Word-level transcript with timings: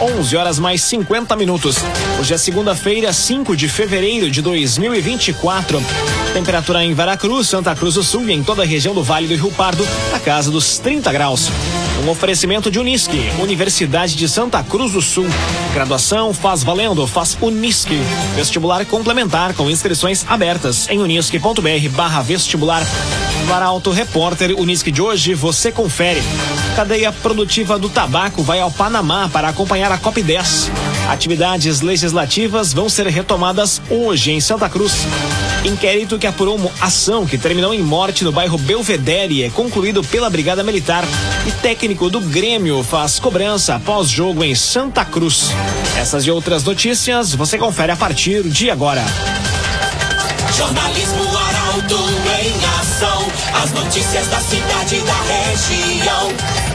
11 0.00 0.34
horas 0.34 0.58
mais 0.58 0.80
50 0.82 1.36
minutos. 1.36 1.76
Hoje 2.18 2.32
é 2.32 2.38
segunda-feira, 2.38 3.12
5 3.12 3.54
de 3.54 3.68
fevereiro 3.68 4.30
de 4.30 4.40
2024. 4.40 5.82
Temperatura 6.32 6.82
em 6.82 6.94
Veracruz, 6.94 7.48
Santa 7.48 7.74
Cruz 7.74 7.94
do 7.94 8.02
Sul 8.02 8.28
e 8.30 8.32
em 8.32 8.42
toda 8.42 8.62
a 8.62 8.66
região 8.66 8.94
do 8.94 9.02
Vale 9.02 9.28
do 9.28 9.34
Rio 9.34 9.52
Pardo, 9.52 9.86
na 10.10 10.18
casa 10.18 10.50
dos 10.50 10.78
30 10.78 11.12
graus. 11.12 11.50
Um 12.02 12.08
oferecimento 12.08 12.70
de 12.70 12.78
Unisque, 12.78 13.30
Universidade 13.38 14.16
de 14.16 14.26
Santa 14.26 14.62
Cruz 14.62 14.92
do 14.92 15.02
Sul. 15.02 15.26
Graduação 15.74 16.32
faz 16.32 16.62
valendo, 16.62 17.06
faz 17.06 17.36
Unisque. 17.42 17.98
Vestibular 18.34 18.86
complementar 18.86 19.52
com 19.52 19.70
inscrições 19.70 20.24
abertas 20.26 20.88
em 20.88 20.98
unisque.br 20.98 21.88
barra 21.94 22.22
vestibular. 22.22 22.82
Varalto 23.46 23.90
Repórter 23.90 24.58
Unisque 24.58 24.90
de 24.90 25.02
hoje, 25.02 25.34
você 25.34 25.70
confere. 25.70 26.22
Cadeia 26.74 27.12
produtiva 27.12 27.78
do 27.78 27.90
tabaco 27.90 28.42
vai 28.42 28.60
ao 28.60 28.70
Panamá 28.70 29.28
para 29.30 29.48
acompanhar 29.48 29.92
a 29.92 29.98
COP10. 29.98 30.89
Atividades 31.10 31.80
legislativas 31.80 32.72
vão 32.72 32.88
ser 32.88 33.04
retomadas 33.08 33.82
hoje 33.90 34.30
em 34.30 34.40
Santa 34.40 34.68
Cruz. 34.68 34.94
Inquérito 35.64 36.16
que 36.20 36.26
apurou 36.26 36.54
uma 36.54 36.70
ação 36.80 37.26
que 37.26 37.36
terminou 37.36 37.74
em 37.74 37.82
morte 37.82 38.22
no 38.22 38.30
bairro 38.30 38.56
Belvedere 38.56 39.42
é 39.42 39.50
concluído 39.50 40.04
pela 40.04 40.30
Brigada 40.30 40.62
Militar. 40.62 41.02
E 41.48 41.50
técnico 41.50 42.08
do 42.08 42.20
Grêmio 42.20 42.84
faz 42.84 43.18
cobrança 43.18 43.74
após 43.74 44.08
jogo 44.08 44.44
em 44.44 44.54
Santa 44.54 45.04
Cruz. 45.04 45.50
Essas 45.98 46.24
e 46.26 46.30
outras 46.30 46.62
notícias 46.62 47.34
você 47.34 47.58
confere 47.58 47.90
a 47.90 47.96
partir 47.96 48.44
de 48.44 48.70
agora. 48.70 49.02
Jornalismo 50.56 51.24
Arauto 51.36 52.08
em 52.40 52.80
ação. 52.80 53.26
As 53.60 53.72
notícias 53.72 54.28
da 54.28 54.38
cidade 54.38 54.94
e 54.94 55.00
da 55.00 55.20
região. 55.22 56.28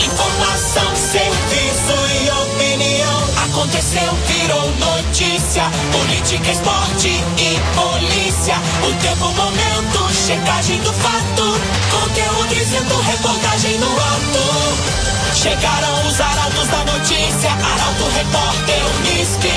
Informação, 0.05 0.93
serviço 0.93 1.95
e 2.21 2.29
opinião. 2.29 3.24
Aconteceu, 3.55 4.11
virou 4.27 4.69
notícia. 4.79 5.63
Política, 5.93 6.51
esporte 6.51 7.07
e 7.07 7.57
polícia. 7.73 8.55
O 8.83 8.93
tempo, 9.01 9.31
momento, 9.31 10.13
checagem 10.13 10.77
do 10.81 10.91
fato. 10.91 11.57
Conteúdo 11.89 12.53
dizendo, 12.53 12.99
reportagem 12.99 13.79
no 13.79 13.87
ato. 13.87 15.35
Chegaram 15.35 16.05
os 16.05 16.19
arautos 16.19 16.67
da 16.67 16.83
notícia. 16.83 17.49
Arauto, 17.49 18.03
repórter, 18.17 18.83
Unisque. 18.99 19.53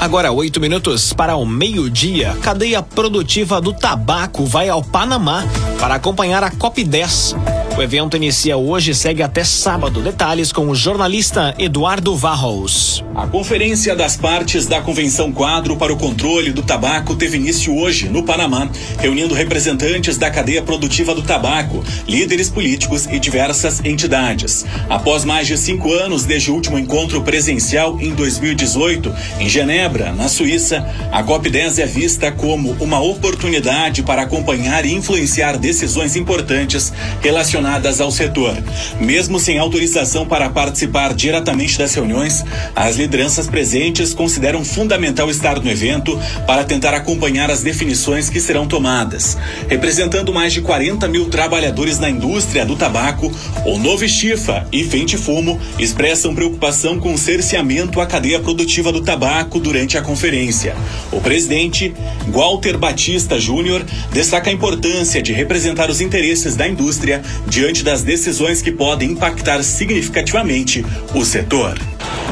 Agora, 0.00 0.32
oito 0.32 0.60
minutos 0.60 1.12
para 1.12 1.36
o 1.36 1.46
meio-dia. 1.46 2.36
Cadeia 2.42 2.82
produtiva 2.82 3.60
do 3.60 3.72
tabaco 3.72 4.44
vai 4.44 4.68
ao 4.68 4.82
Panamá 4.82 5.44
para 5.78 5.94
acompanhar 5.94 6.42
a 6.42 6.50
COP10. 6.50 7.53
O 7.76 7.82
evento 7.82 8.16
inicia 8.16 8.56
hoje 8.56 8.92
e 8.92 8.94
segue 8.94 9.20
até 9.20 9.42
sábado. 9.42 10.00
Detalhes 10.00 10.52
com 10.52 10.68
o 10.68 10.76
jornalista 10.76 11.52
Eduardo 11.58 12.14
Varros. 12.14 13.04
A 13.16 13.26
conferência 13.26 13.96
das 13.96 14.16
partes 14.16 14.64
da 14.66 14.80
Convenção 14.80 15.32
Quadro 15.32 15.76
para 15.76 15.92
o 15.92 15.96
Controle 15.96 16.52
do 16.52 16.62
Tabaco 16.62 17.16
teve 17.16 17.36
início 17.36 17.76
hoje, 17.76 18.08
no 18.08 18.22
Panamá, 18.22 18.68
reunindo 19.00 19.34
representantes 19.34 20.16
da 20.16 20.30
cadeia 20.30 20.62
produtiva 20.62 21.16
do 21.16 21.22
tabaco, 21.22 21.82
líderes 22.06 22.48
políticos 22.48 23.06
e 23.06 23.18
diversas 23.18 23.84
entidades. 23.84 24.64
Após 24.88 25.24
mais 25.24 25.48
de 25.48 25.58
cinco 25.58 25.92
anos 25.92 26.24
desde 26.24 26.52
o 26.52 26.54
último 26.54 26.78
encontro 26.78 27.22
presencial 27.22 28.00
em 28.00 28.14
2018, 28.14 29.12
em 29.40 29.48
Genebra, 29.48 30.12
na 30.12 30.28
Suíça, 30.28 30.88
a 31.10 31.24
COP10 31.24 31.80
é 31.80 31.86
vista 31.86 32.30
como 32.30 32.70
uma 32.80 33.00
oportunidade 33.00 34.04
para 34.04 34.22
acompanhar 34.22 34.84
e 34.84 34.92
influenciar 34.92 35.56
decisões 35.56 36.14
importantes 36.14 36.92
relacionadas 37.20 37.63
relacionadas 37.64 38.00
ao 38.00 38.10
setor. 38.10 38.56
Mesmo 39.00 39.40
sem 39.40 39.58
autorização 39.58 40.26
para 40.26 40.50
participar 40.50 41.14
diretamente 41.14 41.78
das 41.78 41.94
reuniões, 41.94 42.44
as 42.76 42.96
lideranças 42.96 43.46
presentes 43.46 44.12
consideram 44.12 44.64
fundamental 44.64 45.30
estar 45.30 45.58
no 45.60 45.70
evento 45.70 46.18
para 46.46 46.64
tentar 46.64 46.94
acompanhar 46.94 47.50
as 47.50 47.62
definições 47.62 48.28
que 48.28 48.40
serão 48.40 48.66
tomadas. 48.66 49.36
Representando 49.68 50.32
mais 50.32 50.52
de 50.52 50.60
40 50.60 51.08
mil 51.08 51.26
trabalhadores 51.26 51.98
na 51.98 52.10
indústria 52.10 52.66
do 52.66 52.76
tabaco, 52.76 53.32
o 53.64 53.78
Novo 53.78 54.04
Estifa 54.04 54.66
e 54.70 54.84
Fente 54.84 55.16
Fumo 55.16 55.58
expressam 55.78 56.34
preocupação 56.34 56.98
com 56.98 57.14
o 57.14 57.18
cerceamento 57.18 58.00
à 58.00 58.06
cadeia 58.06 58.40
produtiva 58.40 58.92
do 58.92 59.00
tabaco 59.00 59.58
durante 59.58 59.96
a 59.96 60.02
conferência. 60.02 60.76
O 61.10 61.20
presidente, 61.20 61.94
Walter 62.28 62.76
Batista 62.76 63.38
Júnior, 63.38 63.84
destaca 64.12 64.50
a 64.50 64.52
importância 64.52 65.22
de 65.22 65.32
representar 65.32 65.88
os 65.88 66.00
interesses 66.00 66.56
da 66.56 66.68
indústria 66.68 67.22
diante 67.54 67.84
das 67.84 68.02
decisões 68.02 68.60
que 68.60 68.72
podem 68.72 69.12
impactar 69.12 69.62
significativamente 69.62 70.84
o 71.14 71.24
setor. 71.24 71.78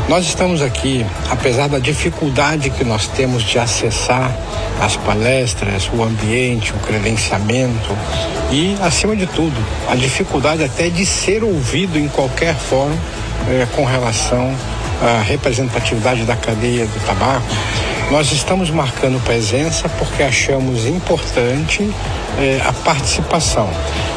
Nós 0.08 0.24
estamos 0.26 0.60
aqui, 0.60 1.06
apesar 1.30 1.68
da 1.68 1.78
dificuldade 1.78 2.70
que 2.70 2.82
nós 2.82 3.06
temos 3.06 3.44
de 3.44 3.56
acessar 3.56 4.36
as 4.80 4.96
palestras, 4.96 5.88
o 5.94 6.02
ambiente, 6.02 6.72
o 6.72 6.78
credenciamento 6.80 7.96
e, 8.50 8.74
acima 8.82 9.14
de 9.14 9.28
tudo, 9.28 9.54
a 9.88 9.94
dificuldade 9.94 10.64
até 10.64 10.88
de 10.88 11.06
ser 11.06 11.44
ouvido 11.44 11.96
em 11.96 12.08
qualquer 12.08 12.56
fórum 12.56 12.98
eh, 13.48 13.64
com 13.76 13.84
relação 13.84 14.52
à 15.02 15.20
representatividade 15.22 16.24
da 16.24 16.36
cadeia 16.36 16.86
do 16.86 17.06
tabaco. 17.06 17.46
Nós 18.10 18.30
estamos 18.30 18.70
marcando 18.70 19.22
presença 19.24 19.88
porque 19.88 20.22
achamos 20.22 20.86
importante 20.86 21.90
eh, 22.38 22.60
a 22.64 22.72
participação. 22.72 23.70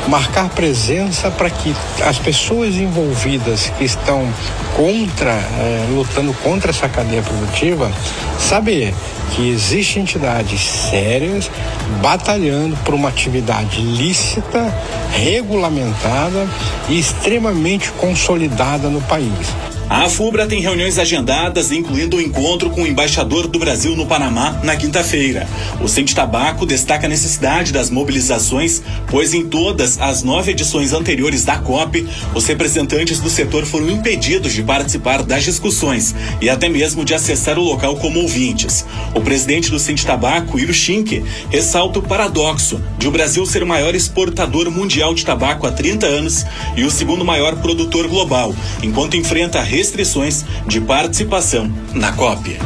Marcar 0.07 0.49
presença 0.49 1.31
para 1.31 1.49
que 1.49 1.73
as 2.05 2.19
pessoas 2.19 2.75
envolvidas 2.75 3.71
que 3.77 3.85
estão 3.85 4.27
contra, 4.75 5.31
eh, 5.31 5.87
lutando 5.91 6.33
contra 6.43 6.71
essa 6.71 6.89
cadeia 6.89 7.21
produtiva, 7.21 7.89
saber 8.37 8.93
que 9.31 9.49
existem 9.49 10.03
entidades 10.03 10.61
sérias 10.61 11.49
batalhando 12.01 12.75
por 12.83 12.93
uma 12.93 13.09
atividade 13.09 13.79
lícita, 13.81 14.73
regulamentada 15.11 16.47
e 16.89 16.99
extremamente 16.99 17.91
consolidada 17.91 18.89
no 18.89 19.01
país. 19.01 19.47
A 19.87 20.09
FUBRA 20.09 20.47
tem 20.47 20.61
reuniões 20.61 20.97
agendadas, 20.97 21.71
incluindo 21.71 22.17
o 22.17 22.21
encontro 22.21 22.71
com 22.71 22.81
o 22.81 22.87
embaixador 22.87 23.47
do 23.47 23.59
Brasil 23.59 23.95
no 23.95 24.07
Panamá 24.07 24.59
na 24.63 24.75
quinta-feira. 24.75 25.47
O 25.79 25.87
Centro 25.87 26.15
Tabaco 26.15 26.65
destaca 26.65 27.05
a 27.05 27.09
necessidade 27.09 27.71
das 27.71 27.91
mobilizações, 27.91 28.81
pois 29.07 29.35
em 29.35 29.45
todas 29.45 30.01
as 30.01 30.23
nove 30.23 30.51
edições 30.51 30.91
anteriores 30.91 31.45
da 31.45 31.59
COP, 31.59 32.07
os 32.33 32.47
representantes 32.47 33.19
do 33.19 33.29
setor 33.29 33.63
foram 33.63 33.87
impedidos 33.91 34.53
de 34.53 34.63
participar 34.63 35.21
das 35.21 35.43
discussões 35.43 36.15
e 36.41 36.49
até 36.49 36.67
mesmo 36.67 37.05
de 37.05 37.13
acessar 37.13 37.59
o 37.59 37.63
local 37.63 37.95
como 37.97 38.21
ouvintes. 38.21 38.87
O 39.13 39.21
presidente 39.21 39.69
do 39.69 39.77
Centro 39.77 40.05
Tabaco, 40.05 40.57
Iro 40.57 40.73
ressalta 41.51 41.99
o 41.99 42.01
paradoxo 42.01 42.81
de 42.97 43.07
o 43.07 43.11
Brasil 43.11 43.45
ser 43.45 43.61
o 43.61 43.67
maior 43.67 43.93
exportador 43.93 44.71
mundial 44.71 45.13
de 45.13 45.23
tabaco 45.23 45.67
há 45.67 45.71
30 45.71 46.07
anos 46.07 46.43
e 46.75 46.83
o 46.83 46.89
segundo 46.89 47.23
maior 47.23 47.55
produtor 47.57 48.07
global, 48.07 48.53
enquanto 48.81 49.15
enfrenta 49.15 49.59
a 49.59 49.74
restrições 49.75 50.45
de 50.65 50.79
participação 50.79 51.69
na 51.93 52.13
COP. 52.13 52.57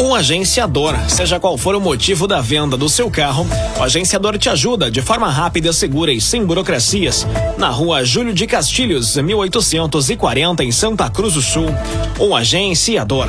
Um 0.00 0.12
agenciador, 0.12 0.96
seja 1.08 1.38
qual 1.38 1.56
for 1.56 1.76
o 1.76 1.80
motivo 1.80 2.26
da 2.26 2.40
venda 2.40 2.76
do 2.76 2.88
seu 2.88 3.08
carro, 3.08 3.46
o 3.78 3.82
agenciador 3.82 4.36
te 4.36 4.48
ajuda 4.48 4.90
de 4.90 5.00
forma 5.00 5.30
rápida, 5.30 5.72
segura 5.72 6.12
e 6.12 6.20
sem 6.20 6.44
burocracias. 6.44 7.24
Na 7.56 7.68
rua 7.68 8.04
Júlio 8.04 8.34
de 8.34 8.48
Castilhos, 8.48 9.16
1840, 9.16 10.64
em 10.64 10.72
Santa 10.72 11.08
Cruz 11.08 11.34
do 11.34 11.42
Sul. 11.42 11.66
Um 12.18 12.34
agenciador. 12.34 13.28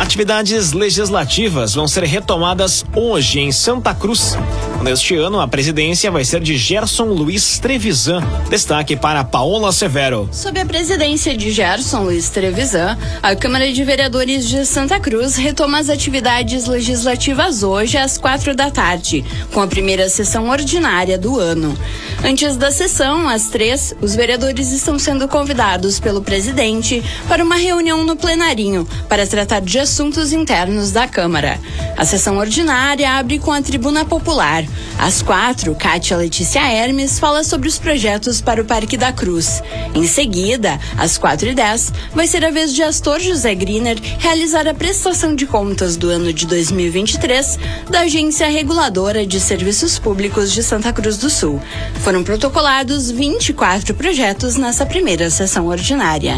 Atividades 0.00 0.72
legislativas 0.72 1.74
vão 1.74 1.86
ser 1.86 2.04
retomadas 2.04 2.82
hoje 2.96 3.40
em 3.40 3.52
Santa 3.52 3.94
Cruz. 3.94 4.38
Neste 4.82 5.14
ano, 5.14 5.38
a 5.38 5.46
presidência 5.46 6.10
vai 6.10 6.24
ser 6.24 6.40
de 6.40 6.56
Gerson 6.58 7.04
Luiz 7.04 7.56
Trevisan. 7.60 8.20
Destaque 8.50 8.96
para 8.96 9.22
Paola 9.22 9.70
Severo. 9.70 10.28
Sob 10.32 10.58
a 10.58 10.66
presidência 10.66 11.36
de 11.36 11.52
Gerson 11.52 12.02
Luiz 12.02 12.28
Trevisan, 12.30 12.98
a 13.22 13.36
Câmara 13.36 13.72
de 13.72 13.84
Vereadores 13.84 14.48
de 14.48 14.66
Santa 14.66 14.98
Cruz 14.98 15.36
retoma 15.36 15.78
as 15.78 15.88
atividades 15.88 16.66
legislativas 16.66 17.62
hoje 17.62 17.96
às 17.96 18.18
quatro 18.18 18.56
da 18.56 18.72
tarde, 18.72 19.24
com 19.52 19.60
a 19.60 19.68
primeira 19.68 20.08
sessão 20.08 20.48
ordinária 20.48 21.16
do 21.16 21.38
ano. 21.38 21.78
Antes 22.24 22.56
da 22.56 22.72
sessão, 22.72 23.28
às 23.28 23.46
três, 23.46 23.94
os 24.00 24.16
vereadores 24.16 24.72
estão 24.72 24.98
sendo 24.98 25.28
convidados 25.28 26.00
pelo 26.00 26.22
presidente 26.22 27.04
para 27.28 27.44
uma 27.44 27.56
reunião 27.56 28.02
no 28.02 28.16
plenarinho 28.16 28.86
para 29.08 29.28
tratar 29.28 29.60
de 29.60 29.78
assuntos 29.78 30.32
internos 30.32 30.90
da 30.90 31.06
Câmara. 31.06 31.60
A 31.96 32.04
sessão 32.04 32.38
ordinária 32.38 33.12
abre 33.12 33.38
com 33.38 33.52
a 33.52 33.62
tribuna 33.62 34.04
popular 34.04 34.64
Às 34.98 35.22
quatro, 35.22 35.74
Kátia 35.74 36.16
Letícia 36.16 36.60
Hermes 36.60 37.18
fala 37.18 37.42
sobre 37.42 37.68
os 37.68 37.78
projetos 37.78 38.40
para 38.40 38.62
o 38.62 38.64
Parque 38.64 38.96
da 38.96 39.12
Cruz. 39.12 39.62
Em 39.94 40.06
seguida, 40.06 40.78
às 40.96 41.18
quatro 41.18 41.48
e 41.48 41.54
dez, 41.54 41.92
vai 42.14 42.26
ser 42.26 42.44
a 42.44 42.50
vez 42.50 42.72
de 42.74 42.82
Astor 42.82 43.20
José 43.20 43.54
Griner 43.54 43.98
realizar 44.18 44.68
a 44.68 44.74
prestação 44.74 45.34
de 45.34 45.46
contas 45.46 45.96
do 45.96 46.08
ano 46.08 46.32
de 46.32 46.46
2023 46.46 47.58
da 47.90 48.00
Agência 48.00 48.48
Reguladora 48.48 49.26
de 49.26 49.40
Serviços 49.40 49.98
Públicos 49.98 50.52
de 50.52 50.62
Santa 50.62 50.92
Cruz 50.92 51.16
do 51.16 51.28
Sul. 51.28 51.60
Foram 52.02 52.22
protocolados 52.22 53.10
24 53.10 53.94
projetos 53.94 54.56
nessa 54.56 54.86
primeira 54.86 55.30
sessão 55.30 55.66
ordinária. 55.66 56.36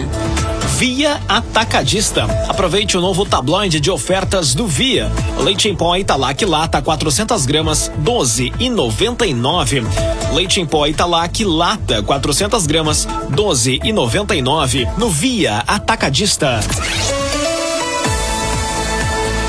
Via 0.76 1.20
Atacadista. 1.28 2.24
Aproveite 2.48 2.96
o 2.96 3.00
novo 3.00 3.24
tabloide 3.24 3.78
de 3.78 3.92
ofertas 3.92 4.54
do 4.54 4.66
Via. 4.66 5.10
Leite 5.38 5.68
em 5.68 5.76
pó 5.76 5.96
Italac 5.96 6.44
lata 6.44 6.82
400 6.82 7.46
gramas 7.46 7.92
12,99. 8.02 9.84
Leite 10.32 10.60
em 10.60 10.66
pó 10.66 10.86
Italac 10.88 11.44
lata 11.44 12.02
400 12.02 12.66
gramas 12.66 13.06
12,99 13.30 14.88
no 14.98 15.08
Via 15.08 15.58
Atacadista. 15.66 16.58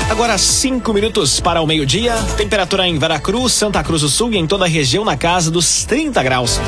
Agora 0.08 0.38
cinco 0.38 0.92
minutos 0.92 1.40
para 1.40 1.60
o 1.60 1.66
meio-dia. 1.66 2.14
Temperatura 2.36 2.86
em 2.86 2.96
Veracruz, 2.98 3.52
Santa 3.52 3.82
Cruz 3.82 4.02
do 4.02 4.08
Sul 4.08 4.32
e 4.32 4.36
em 4.36 4.46
toda 4.46 4.64
a 4.64 4.68
região 4.68 5.04
na 5.04 5.16
casa 5.16 5.50
dos 5.50 5.84
30 5.84 6.22
graus. 6.22 6.60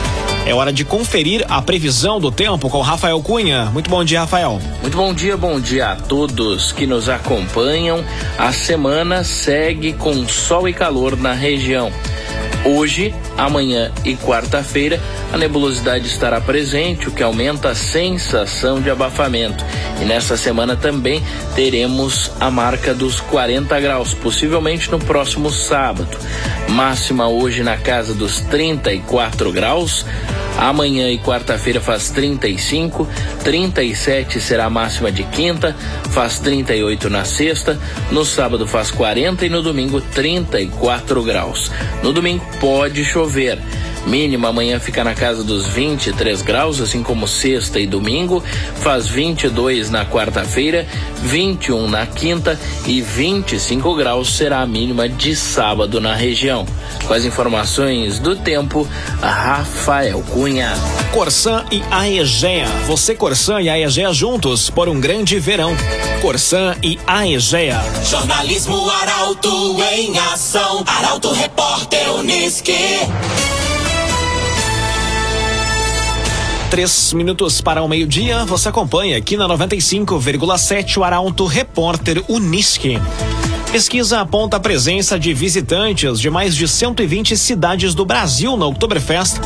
É 0.48 0.54
hora 0.54 0.72
de 0.72 0.82
conferir 0.82 1.44
a 1.46 1.60
previsão 1.60 2.18
do 2.18 2.32
tempo 2.32 2.70
com 2.70 2.80
Rafael 2.80 3.20
Cunha. 3.20 3.66
Muito 3.66 3.90
bom 3.90 4.02
dia, 4.02 4.20
Rafael. 4.20 4.58
Muito 4.80 4.96
bom 4.96 5.12
dia, 5.12 5.36
bom 5.36 5.60
dia 5.60 5.90
a 5.90 5.96
todos 5.96 6.72
que 6.72 6.86
nos 6.86 7.06
acompanham. 7.06 8.02
A 8.38 8.50
semana 8.50 9.22
segue 9.22 9.92
com 9.92 10.26
sol 10.26 10.66
e 10.66 10.72
calor 10.72 11.18
na 11.18 11.34
região. 11.34 11.92
Hoje, 12.70 13.14
amanhã 13.34 13.90
e 14.04 14.14
quarta-feira, 14.14 15.00
a 15.32 15.38
nebulosidade 15.38 16.06
estará 16.06 16.38
presente, 16.38 17.08
o 17.08 17.10
que 17.10 17.22
aumenta 17.22 17.70
a 17.70 17.74
sensação 17.74 18.78
de 18.78 18.90
abafamento. 18.90 19.64
E 20.02 20.04
nessa 20.04 20.36
semana 20.36 20.76
também 20.76 21.22
teremos 21.54 22.30
a 22.38 22.50
marca 22.50 22.92
dos 22.92 23.20
40 23.20 23.80
graus, 23.80 24.12
possivelmente 24.12 24.90
no 24.90 24.98
próximo 24.98 25.50
sábado. 25.50 26.14
Máxima 26.68 27.26
hoje 27.26 27.62
na 27.62 27.78
casa 27.78 28.12
dos 28.12 28.40
34 28.40 29.50
graus. 29.50 30.04
Amanhã 30.58 31.08
e 31.08 31.18
quarta-feira 31.18 31.80
faz 31.80 32.10
35, 32.10 33.06
37 33.44 34.40
será 34.40 34.64
a 34.64 34.70
máxima 34.70 35.12
de 35.12 35.22
quinta, 35.22 35.74
faz 36.10 36.40
38 36.40 37.08
na 37.08 37.24
sexta, 37.24 37.78
no 38.10 38.24
sábado 38.24 38.66
faz 38.66 38.90
40 38.90 39.46
e 39.46 39.48
no 39.48 39.62
domingo 39.62 40.00
34 40.00 41.22
graus. 41.22 41.70
No 42.02 42.12
domingo 42.12 42.44
pode 42.60 43.04
chover. 43.04 43.60
Mínima 44.06 44.48
amanhã 44.48 44.78
fica 44.80 45.04
na 45.04 45.14
casa 45.14 45.44
dos 45.44 45.66
23 45.66 46.42
graus, 46.42 46.80
assim 46.80 47.02
como 47.02 47.28
sexta 47.28 47.78
e 47.78 47.86
domingo. 47.86 48.42
Faz 48.80 49.06
22 49.06 49.90
na 49.90 50.06
quarta-feira, 50.06 50.86
21 51.22 51.88
na 51.88 52.06
quinta 52.06 52.58
e 52.86 53.00
25 53.02 53.94
graus 53.94 54.36
será 54.36 54.60
a 54.60 54.66
mínima 54.66 55.08
de 55.08 55.34
sábado 55.36 56.00
na 56.00 56.14
região. 56.14 56.66
Com 57.06 57.14
as 57.14 57.24
informações 57.24 58.18
do 58.18 58.36
tempo, 58.36 58.88
Rafael 59.20 60.22
Cunha. 60.30 60.72
Corsan 61.12 61.64
e 61.70 61.82
Aegea. 61.90 62.68
Você, 62.86 63.14
Corsan 63.14 63.60
e 63.60 63.68
Aegea 63.68 64.12
juntos 64.12 64.70
por 64.70 64.88
um 64.88 65.00
grande 65.00 65.38
verão. 65.38 65.76
Corsan 66.20 66.76
e 66.82 66.98
Aegea. 67.06 67.80
Jornalismo 68.04 68.88
Arauto 68.90 69.76
em 69.92 70.18
ação. 70.18 70.84
Arauto 70.86 71.32
Repórter 71.32 72.10
Uniski. 72.14 72.72
Três 76.70 77.14
minutos 77.14 77.62
para 77.62 77.82
o 77.82 77.88
meio-dia, 77.88 78.44
você 78.44 78.68
acompanha 78.68 79.16
aqui 79.16 79.38
na 79.38 79.48
95,7 79.48 80.98
o 80.98 81.04
Arauto 81.04 81.46
Repórter 81.46 82.22
Unisque. 82.28 83.00
Pesquisa 83.72 84.20
aponta 84.20 84.58
a 84.58 84.60
presença 84.60 85.18
de 85.18 85.32
visitantes 85.32 86.20
de 86.20 86.28
mais 86.28 86.54
de 86.54 86.68
120 86.68 87.36
cidades 87.38 87.94
do 87.94 88.04
Brasil 88.04 88.54
na 88.54 88.66
Oktoberfest. 88.66 89.38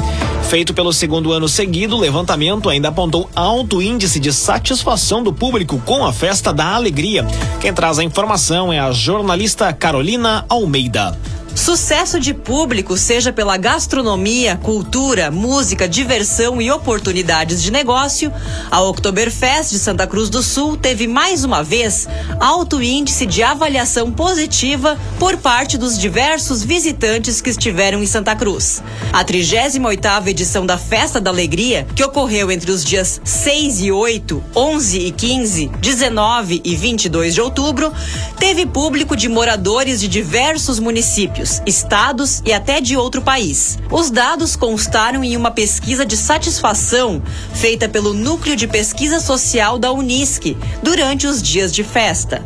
Feito 0.49 0.75
pelo 0.75 0.93
segundo 0.93 1.33
ano 1.33 1.49
seguido, 1.49 1.97
o 1.97 2.01
levantamento 2.01 2.69
ainda 2.69 2.89
apontou 2.89 3.31
alto 3.37 3.81
índice 3.81 4.19
de 4.19 4.33
satisfação 4.33 5.23
do 5.23 5.33
público 5.33 5.81
com 5.87 6.05
a 6.05 6.13
Festa 6.13 6.53
da 6.53 6.75
Alegria. 6.75 7.25
Quem 7.61 7.73
traz 7.73 8.01
a 8.01 8.05
informação 8.05 8.73
é 8.73 8.81
a 8.81 8.91
jornalista 8.91 9.73
Carolina 9.73 10.45
Almeida. 10.49 11.17
Sucesso 11.55 12.19
de 12.19 12.33
público, 12.33 12.97
seja 12.97 13.31
pela 13.31 13.59
gastronomia, 13.59 14.59
cultura, 14.63 15.31
música, 15.31 15.87
diversão 15.87 16.63
e 16.63 16.71
oportunidades 16.71 17.63
de 17.63 17.71
negócio, 17.71 18.33
a 18.71 18.81
Oktoberfest 18.81 19.71
de 19.71 19.79
Santa 19.79 20.07
Cruz 20.07 20.31
do 20.31 20.43
Sul 20.43 20.79
teve 20.79 21.07
mais 21.07 21.45
uma 21.45 21.63
vez 21.63 22.09
alto 22.41 22.83
índice 22.83 23.27
de 23.27 23.43
avaliação 23.43 24.11
positiva 24.11 24.99
por 25.19 25.37
parte 25.37 25.77
dos 25.77 25.99
diversos 25.99 26.65
visitantes 26.65 27.43
que 27.43 27.51
estiveram 27.51 28.03
em 28.03 28.07
Santa 28.07 28.35
Cruz. 28.35 28.83
A 29.13 29.23
38ª 29.23 30.29
edição 30.29 30.65
da 30.65 30.79
Festa 30.79 31.21
da 31.21 31.31
Alegria, 31.31 31.87
que 31.95 32.03
ocorreu 32.03 32.51
entre 32.51 32.71
os 32.71 32.83
dias 32.83 33.21
6 33.25 33.83
e 33.83 33.93
8, 33.93 34.43
11 34.57 34.99
e 34.99 35.11
15, 35.13 35.71
19 35.81 36.63
e 36.65 36.75
22 36.75 37.35
de 37.35 37.43
outubro, 37.43 37.93
teve 38.39 38.65
público 38.65 39.15
de 39.15 39.29
moradores 39.29 40.01
de 40.01 40.09
diversos 40.09 40.79
municípios 40.79 41.42
estados 41.67 42.43
e 42.45 42.53
até 42.53 42.81
de 42.81 42.97
outro 42.97 43.23
país. 43.23 43.79
Os 43.91 44.11
dados 44.11 44.57
constaram 44.57 45.25
em 45.25 45.37
uma 45.37 45.51
pesquisa 45.51 46.05
de 46.05 46.17
satisfação 46.17 47.23
feita 47.55 47.89
pelo 47.89 48.13
Núcleo 48.13 48.57
de 48.57 48.67
Pesquisa 48.67 49.21
Social 49.21 49.79
da 49.79 49.93
Unisc 49.93 50.57
durante 50.83 51.27
os 51.27 51.43
dias 51.43 51.73
de 51.73 51.83
festa. 51.83 52.43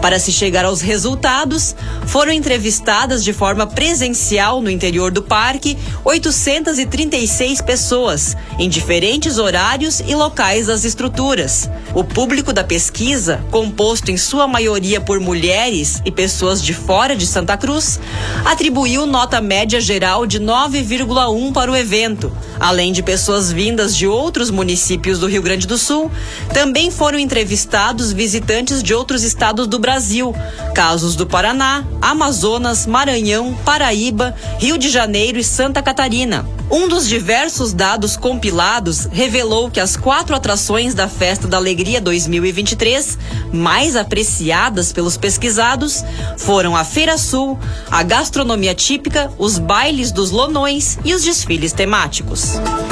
Para 0.00 0.18
se 0.18 0.32
chegar 0.32 0.64
aos 0.64 0.80
resultados, 0.80 1.76
foram 2.06 2.32
entrevistadas 2.32 3.22
de 3.22 3.32
forma 3.32 3.66
presencial 3.66 4.62
no 4.62 4.70
interior 4.70 5.10
do 5.10 5.22
parque 5.22 5.76
836 6.04 7.60
pessoas, 7.60 8.36
em 8.58 8.68
diferentes 8.68 9.38
horários 9.38 10.00
e 10.00 10.14
locais 10.14 10.66
das 10.66 10.84
estruturas. 10.84 11.70
O 11.94 12.02
público 12.02 12.52
da 12.52 12.64
pesquisa, 12.64 13.44
composto 13.50 14.10
em 14.10 14.16
sua 14.16 14.48
maioria 14.48 15.00
por 15.00 15.20
mulheres 15.20 16.00
e 16.04 16.10
pessoas 16.10 16.62
de 16.62 16.72
fora 16.72 17.14
de 17.14 17.26
Santa 17.26 17.56
Cruz, 17.56 18.00
atribuiu 18.44 19.06
nota 19.06 19.40
média 19.40 19.80
geral 19.80 20.26
de 20.26 20.40
9,1 20.40 21.52
para 21.52 21.70
o 21.70 21.76
evento. 21.76 22.32
Além 22.60 22.92
de 22.92 23.02
pessoas 23.02 23.50
vindas 23.50 23.96
de 23.96 24.06
outros 24.06 24.50
municípios 24.50 25.18
do 25.18 25.26
Rio 25.26 25.40
Grande 25.40 25.66
do 25.66 25.78
Sul, 25.78 26.10
também 26.52 26.90
foram 26.90 27.18
entrevistados 27.18 28.12
visitantes 28.12 28.82
de 28.82 28.92
outros 28.92 29.22
estados 29.22 29.66
do 29.66 29.78
Brasil, 29.78 30.34
casos 30.74 31.16
do 31.16 31.26
Paraná, 31.26 31.82
Amazonas, 32.02 32.86
Maranhão, 32.86 33.54
Paraíba, 33.64 34.34
Rio 34.58 34.76
de 34.76 34.90
Janeiro 34.90 35.38
e 35.38 35.44
Santa 35.44 35.82
Catarina. 35.82 36.46
Um 36.70 36.86
dos 36.86 37.08
diversos 37.08 37.72
dados 37.72 38.16
compilados 38.16 39.06
revelou 39.10 39.68
que 39.68 39.80
as 39.80 39.96
quatro 39.96 40.36
atrações 40.36 40.94
da 40.94 41.08
Festa 41.08 41.48
da 41.48 41.56
Alegria 41.56 42.00
2023, 42.00 43.18
mais 43.52 43.96
apreciadas 43.96 44.92
pelos 44.92 45.16
pesquisados, 45.16 46.04
foram 46.38 46.76
a 46.76 46.84
Feira 46.84 47.18
Sul, 47.18 47.58
a 47.90 48.04
gastronomia 48.04 48.72
típica, 48.72 49.32
os 49.36 49.58
bailes 49.58 50.12
dos 50.12 50.30
lonões 50.30 50.96
e 51.04 51.12
os 51.12 51.24
desfiles 51.24 51.72
temáticos. 51.72 52.49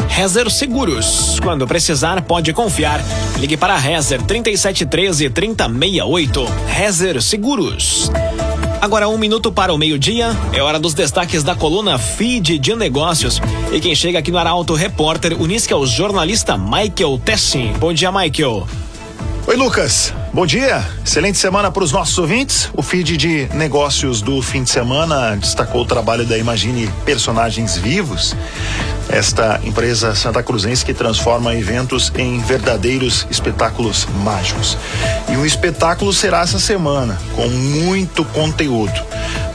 Rezer 0.09 0.51
Seguros. 0.51 1.39
Quando 1.41 1.67
precisar, 1.67 2.23
pode 2.23 2.53
confiar. 2.53 3.01
Ligue 3.39 3.57
para 3.57 3.77
Rezer 3.77 4.23
3713 4.23 5.31
3068. 5.31 6.45
Rezer 6.67 7.23
Seguros. 7.23 8.11
Agora 8.81 9.09
um 9.09 9.19
minuto 9.19 9.51
para 9.51 9.73
o 9.73 9.79
meio-dia, 9.79 10.37
é 10.53 10.63
hora 10.63 10.79
dos 10.79 10.95
destaques 10.95 11.43
da 11.43 11.55
coluna 11.55 11.99
Feed 11.99 12.59
de 12.59 12.75
Negócios. 12.77 13.41
E 13.73 13.81
quem 13.81 13.95
chega 13.95 14.21
aqui 14.21 14.31
no 14.31 14.39
Arauto 14.39 14.75
Repórter 14.75 15.41
Unisque 15.41 15.73
é 15.73 15.77
o 15.77 15.85
jornalista 15.85 16.57
Michael 16.57 17.21
Tessin. 17.25 17.73
Bom 17.79 17.93
dia, 17.93 18.13
Michael. 18.13 18.67
Oi, 19.49 19.57
Lucas. 19.57 20.13
Bom 20.33 20.45
dia. 20.45 20.87
Excelente 21.05 21.39
semana 21.39 21.71
para 21.71 21.83
os 21.83 21.91
nossos 21.91 22.19
ouvintes. 22.19 22.71
O 22.77 22.83
feed 22.83 23.17
de 23.17 23.49
negócios 23.55 24.21
do 24.21 24.41
fim 24.43 24.63
de 24.63 24.71
semana 24.71 25.37
destacou 25.37 25.83
o 25.83 25.87
trabalho 25.87 26.27
da 26.27 26.37
Imagine 26.37 26.89
Personagens 27.05 27.77
Vivos, 27.77 28.37
esta 29.09 29.61
empresa 29.65 30.15
santa 30.15 30.43
cruzense 30.43 30.85
que 30.85 30.95
transforma 30.95 31.55
eventos 31.55 32.13
em 32.17 32.39
verdadeiros 32.41 33.27
espetáculos 33.31 34.07
mágicos. 34.23 34.77
E 35.29 35.37
um 35.37 35.45
espetáculo 35.45 36.13
será 36.13 36.41
essa 36.41 36.59
semana, 36.59 37.19
com 37.35 37.49
muito 37.49 38.25
conteúdo. 38.25 39.01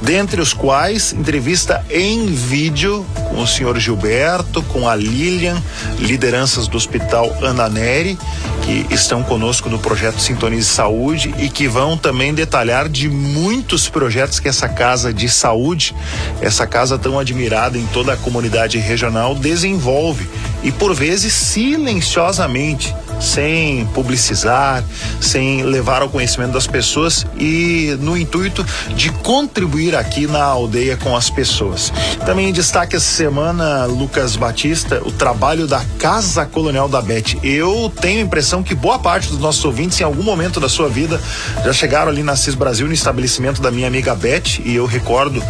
Dentre 0.02 0.42
os 0.42 0.54
quais, 0.54 1.14
entrevista 1.14 1.84
em 1.90 2.26
vídeo 2.26 3.06
com 3.30 3.42
o 3.42 3.48
senhor 3.48 3.80
Gilberto, 3.80 4.62
com 4.64 4.88
a 4.88 4.96
Lilian, 4.96 5.62
lideranças 5.98 6.68
do 6.68 6.76
Hospital 6.76 7.34
Ana 7.42 7.70
Neri 7.70 8.18
que 8.64 8.88
estão 8.94 9.22
conosco 9.22 9.70
no 9.70 9.78
projeto 9.78 10.22
Sintonize 10.22 10.70
Saúde 10.70 11.34
e 11.38 11.50
que 11.50 11.68
vão 11.68 11.98
também 11.98 12.34
detalhar 12.34 12.88
de 12.88 13.10
muitos 13.10 13.90
projetos 13.90 14.40
que 14.40 14.48
essa 14.48 14.70
casa 14.70 15.14
de 15.14 15.28
saúde, 15.28 15.94
essa 16.42 16.66
casa 16.66 16.98
tão 16.98 17.20
admirada 17.20 17.78
em 17.78 17.86
toda 17.88 18.14
a 18.14 18.18
comunidade 18.18 18.78
regional, 18.78 19.36
desenvolve 19.36 20.30
e 20.64 20.72
por 20.72 20.94
vezes 20.94 21.34
silenciosamente 21.34 22.96
sem 23.24 23.86
publicizar, 23.88 24.84
sem 25.22 25.64
levar 25.64 26.02
ao 26.02 26.10
conhecimento 26.10 26.52
das 26.52 26.68
pessoas 26.68 27.26
e 27.40 27.98
no 28.02 28.18
intuito 28.18 28.66
de 28.96 29.10
contribuir 29.10 29.96
aqui 29.96 30.28
na 30.28 30.44
aldeia 30.44 30.98
com 30.98 31.16
as 31.16 31.30
pessoas. 31.30 31.92
Também 32.26 32.50
em 32.50 32.54
destaque 32.54 32.98
essa 32.98 33.10
semana, 33.10 33.86
Lucas 33.86 34.36
Batista, 34.36 35.02
o 35.06 35.12
trabalho 35.12 35.66
da 35.66 35.82
Casa 35.98 36.46
Colonial 36.46 36.90
da 36.90 37.02
Bete. 37.02 37.40
Eu 37.42 37.92
tenho 38.02 38.20
a 38.20 38.24
impressão 38.24 38.62
que 38.62 38.76
boa 38.76 39.00
parte 39.00 39.30
dos 39.30 39.40
nossos 39.40 39.64
ouvintes, 39.64 40.00
em 40.02 40.04
algum 40.04 40.24
momento 40.24 40.60
da 40.60 40.68
sua 40.68 40.90
vida, 40.90 41.20
já 41.64 41.72
chegaram 41.72 42.12
ali 42.12 42.24
na 42.24 42.36
CIS 42.36 42.56
Brasil, 42.56 42.88
no 42.88 42.94
estabelecimento 42.94 43.62
da 43.62 43.72
minha 43.72 43.88
amiga 43.88 44.14
Bete, 44.14 44.62
e 44.66 44.76
eu 44.76 44.86
recordo 44.86 45.42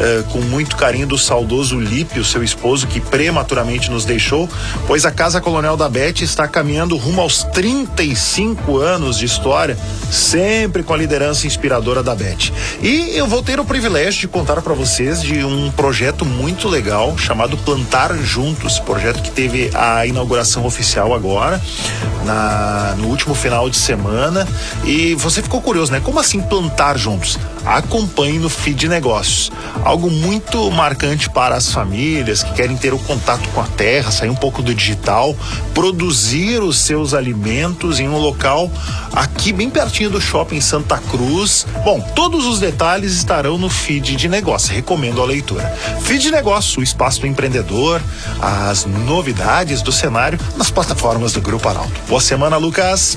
eh, 0.00 0.24
com 0.32 0.40
muito 0.40 0.76
carinho 0.76 1.06
do 1.06 1.18
saudoso 1.18 1.78
Lipe, 1.78 2.18
o 2.18 2.24
seu 2.24 2.42
esposo, 2.42 2.86
que 2.86 3.00
prematuramente 3.00 3.90
nos 3.90 4.04
deixou, 4.04 4.48
pois 4.86 5.04
a 5.04 5.10
Casa 5.10 5.40
Colonial 5.40 5.76
da 5.76 5.88
Bete 5.88 6.24
está 6.24 6.48
caminhando 6.48 6.96
rumo 6.96 7.17
rumo 7.18 7.22
aos 7.22 7.42
35 7.42 8.78
anos 8.78 9.18
de 9.18 9.24
história, 9.24 9.76
sempre 10.10 10.84
com 10.84 10.94
a 10.94 10.96
liderança 10.96 11.46
inspiradora 11.46 12.02
da 12.02 12.14
Beth. 12.14 12.52
E 12.80 13.16
eu 13.16 13.26
vou 13.26 13.42
ter 13.42 13.58
o 13.58 13.64
privilégio 13.64 14.20
de 14.20 14.28
contar 14.28 14.62
para 14.62 14.72
vocês 14.72 15.20
de 15.20 15.44
um 15.44 15.70
projeto 15.72 16.24
muito 16.24 16.68
legal 16.68 17.18
chamado 17.18 17.56
Plantar 17.58 18.14
Juntos, 18.18 18.78
projeto 18.78 19.20
que 19.20 19.30
teve 19.30 19.70
a 19.74 20.06
inauguração 20.06 20.64
oficial 20.64 21.12
agora, 21.12 21.60
na, 22.24 22.94
no 22.98 23.08
último 23.08 23.34
final 23.34 23.68
de 23.68 23.76
semana. 23.76 24.46
E 24.84 25.14
você 25.16 25.42
ficou 25.42 25.60
curioso, 25.60 25.90
né? 25.90 26.00
Como 26.00 26.20
assim 26.20 26.40
plantar 26.40 26.96
juntos? 26.96 27.36
Acompanhe 27.68 28.38
no 28.38 28.50
feed 28.50 28.88
negócios. 28.88 29.50
Algo 29.84 30.10
muito 30.10 30.70
marcante 30.70 31.30
para 31.30 31.56
as 31.56 31.72
famílias 31.72 32.42
que 32.42 32.52
querem 32.52 32.76
ter 32.76 32.92
o 32.92 32.98
contato 32.98 33.48
com 33.50 33.60
a 33.60 33.64
terra, 33.64 34.10
sair 34.10 34.28
um 34.30 34.34
pouco 34.34 34.62
do 34.62 34.74
digital, 34.74 35.34
produzir 35.72 36.62
os 36.62 36.78
seus 36.78 36.98
seus 36.98 37.14
alimentos 37.14 38.00
em 38.00 38.08
um 38.08 38.18
local 38.18 38.68
aqui 39.12 39.52
bem 39.52 39.70
pertinho 39.70 40.10
do 40.10 40.20
shopping 40.20 40.60
Santa 40.60 40.98
Cruz. 40.98 41.64
Bom, 41.84 42.00
todos 42.14 42.44
os 42.44 42.58
detalhes 42.58 43.12
estarão 43.12 43.56
no 43.56 43.70
feed 43.70 44.16
de 44.16 44.28
negócio. 44.28 44.74
Recomendo 44.74 45.22
a 45.22 45.24
leitura. 45.24 45.64
Feed 46.02 46.22
de 46.22 46.30
negócio, 46.32 46.80
o 46.80 46.82
espaço 46.82 47.20
do 47.20 47.26
empreendedor, 47.28 48.02
as 48.42 48.84
novidades 48.84 49.80
do 49.80 49.92
cenário 49.92 50.38
nas 50.56 50.70
plataformas 50.70 51.32
do 51.32 51.40
Grupo 51.40 51.68
Arauto. 51.68 51.92
Boa 52.08 52.20
semana, 52.20 52.56
Lucas. 52.56 53.16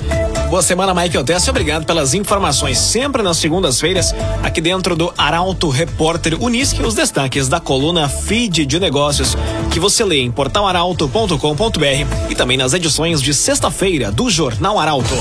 Boa 0.52 0.60
semana, 0.60 0.92
Mike 0.92 1.16
Otessa. 1.16 1.50
Obrigado 1.50 1.86
pelas 1.86 2.12
informações. 2.12 2.76
Sempre 2.76 3.22
nas 3.22 3.38
segundas-feiras, 3.38 4.14
aqui 4.42 4.60
dentro 4.60 4.94
do 4.94 5.10
Arauto 5.16 5.70
Repórter 5.70 6.36
Unisque, 6.38 6.82
os 6.82 6.94
destaques 6.94 7.48
da 7.48 7.58
coluna 7.58 8.06
Feed 8.06 8.66
de 8.66 8.78
Negócios, 8.78 9.34
que 9.70 9.80
você 9.80 10.04
lê 10.04 10.20
em 10.20 10.30
portalaralto.com.br 10.30 12.28
e 12.28 12.34
também 12.34 12.58
nas 12.58 12.74
edições 12.74 13.22
de 13.22 13.32
sexta-feira 13.32 13.72
feira 13.72 14.12
do 14.12 14.28
Jornal 14.28 14.78
Arauto. 14.78 15.14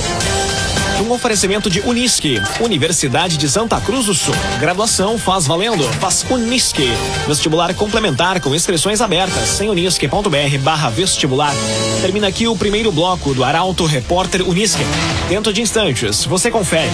Um 1.01 1.11
oferecimento 1.11 1.67
de 1.67 1.79
Unisque, 1.79 2.39
Universidade 2.59 3.35
de 3.35 3.49
Santa 3.49 3.81
Cruz 3.81 4.05
do 4.05 4.13
Sul. 4.13 4.35
Graduação 4.59 5.17
faz 5.17 5.47
valendo, 5.47 5.83
faz 5.99 6.23
Unisque. 6.29 6.89
Vestibular 7.27 7.73
complementar 7.73 8.39
com 8.39 8.53
inscrições 8.53 9.01
abertas 9.01 9.59
em 9.59 9.69
unisque.br 9.69 10.57
barra 10.61 10.91
vestibular. 10.91 11.55
Termina 12.01 12.27
aqui 12.27 12.47
o 12.47 12.55
primeiro 12.55 12.91
bloco 12.91 13.33
do 13.33 13.43
Arauto 13.43 13.83
Repórter 13.85 14.47
Unisque. 14.47 14.83
Dentro 15.27 15.51
de 15.51 15.61
instantes, 15.63 16.23
você 16.23 16.51
confere. 16.51 16.91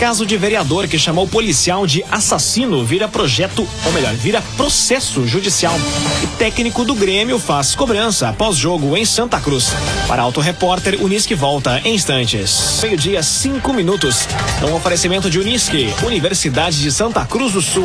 Caso 0.00 0.24
de 0.24 0.34
vereador 0.38 0.88
que 0.88 0.98
chamou 0.98 1.28
policial 1.28 1.86
de 1.86 2.02
assassino 2.10 2.82
vira 2.82 3.06
projeto, 3.06 3.68
ou 3.84 3.92
melhor, 3.92 4.14
vira 4.14 4.42
processo 4.56 5.26
judicial. 5.26 5.74
E 6.22 6.26
técnico 6.38 6.86
do 6.86 6.94
Grêmio 6.94 7.38
faz 7.38 7.74
cobrança 7.74 8.30
após 8.30 8.56
jogo 8.56 8.96
em 8.96 9.04
Santa 9.04 9.38
Cruz. 9.38 9.74
Para 10.08 10.22
Auto 10.22 10.40
Repórter 10.40 10.98
Unisque 11.02 11.34
volta 11.34 11.82
em 11.84 11.94
instantes. 11.96 12.80
Meio-dia, 12.82 13.22
cinco 13.22 13.74
minutos. 13.74 14.26
Um 14.66 14.74
oferecimento 14.74 15.28
de 15.28 15.38
Unisque, 15.38 15.92
Universidade 16.02 16.80
de 16.80 16.90
Santa 16.90 17.26
Cruz 17.26 17.52
do 17.52 17.60
Sul. 17.60 17.84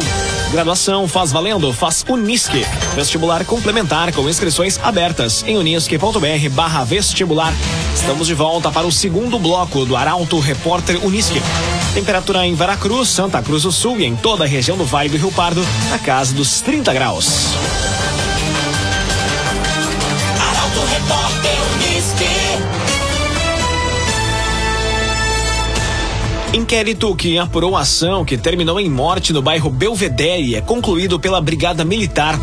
Graduação 0.53 1.09
faz 1.09 1.33
valendo, 1.33 1.73
faz 1.73 2.05
Unisque. 2.07 2.65
Vestibular 2.95 3.43
complementar 3.43 4.13
com 4.13 4.29
inscrições 4.29 4.79
abertas 4.81 5.43
em 5.45 5.57
unisque.br 5.57 6.49
barra 6.51 6.85
vestibular. 6.85 7.53
Estamos 7.93 8.27
de 8.27 8.33
volta 8.33 8.71
para 8.71 8.87
o 8.87 8.91
segundo 8.91 9.37
bloco 9.37 9.85
do 9.85 9.97
Arauto 9.97 10.39
Repórter 10.39 11.03
Unisque. 11.05 11.41
Temperatura 12.05 12.45
em 12.45 12.53
Veracruz, 12.53 13.09
Santa 13.09 13.41
Cruz 13.41 13.63
do 13.63 13.71
Sul 13.71 13.99
e 13.99 14.05
em 14.05 14.15
toda 14.15 14.43
a 14.43 14.47
região 14.47 14.77
do 14.77 14.85
Vale 14.85 15.09
do 15.09 15.17
Rio 15.17 15.31
Pardo, 15.31 15.65
na 15.89 15.97
casa 15.97 16.35
dos 16.35 16.61
30 16.61 16.93
graus. 16.93 17.47
Arauto 20.39 20.81
Repórter 20.81 21.51
Unisque. 21.73 22.25
Inquérito 26.53 27.15
que 27.15 27.39
apurou 27.39 27.75
a 27.75 27.81
ação 27.81 28.23
que 28.23 28.37
terminou 28.37 28.79
em 28.79 28.87
morte 28.87 29.33
no 29.33 29.41
bairro 29.41 29.71
Belvedere 29.71 30.53
é 30.53 30.61
concluído 30.61 31.19
pela 31.19 31.41
Brigada 31.41 31.83
Militar. 31.83 32.39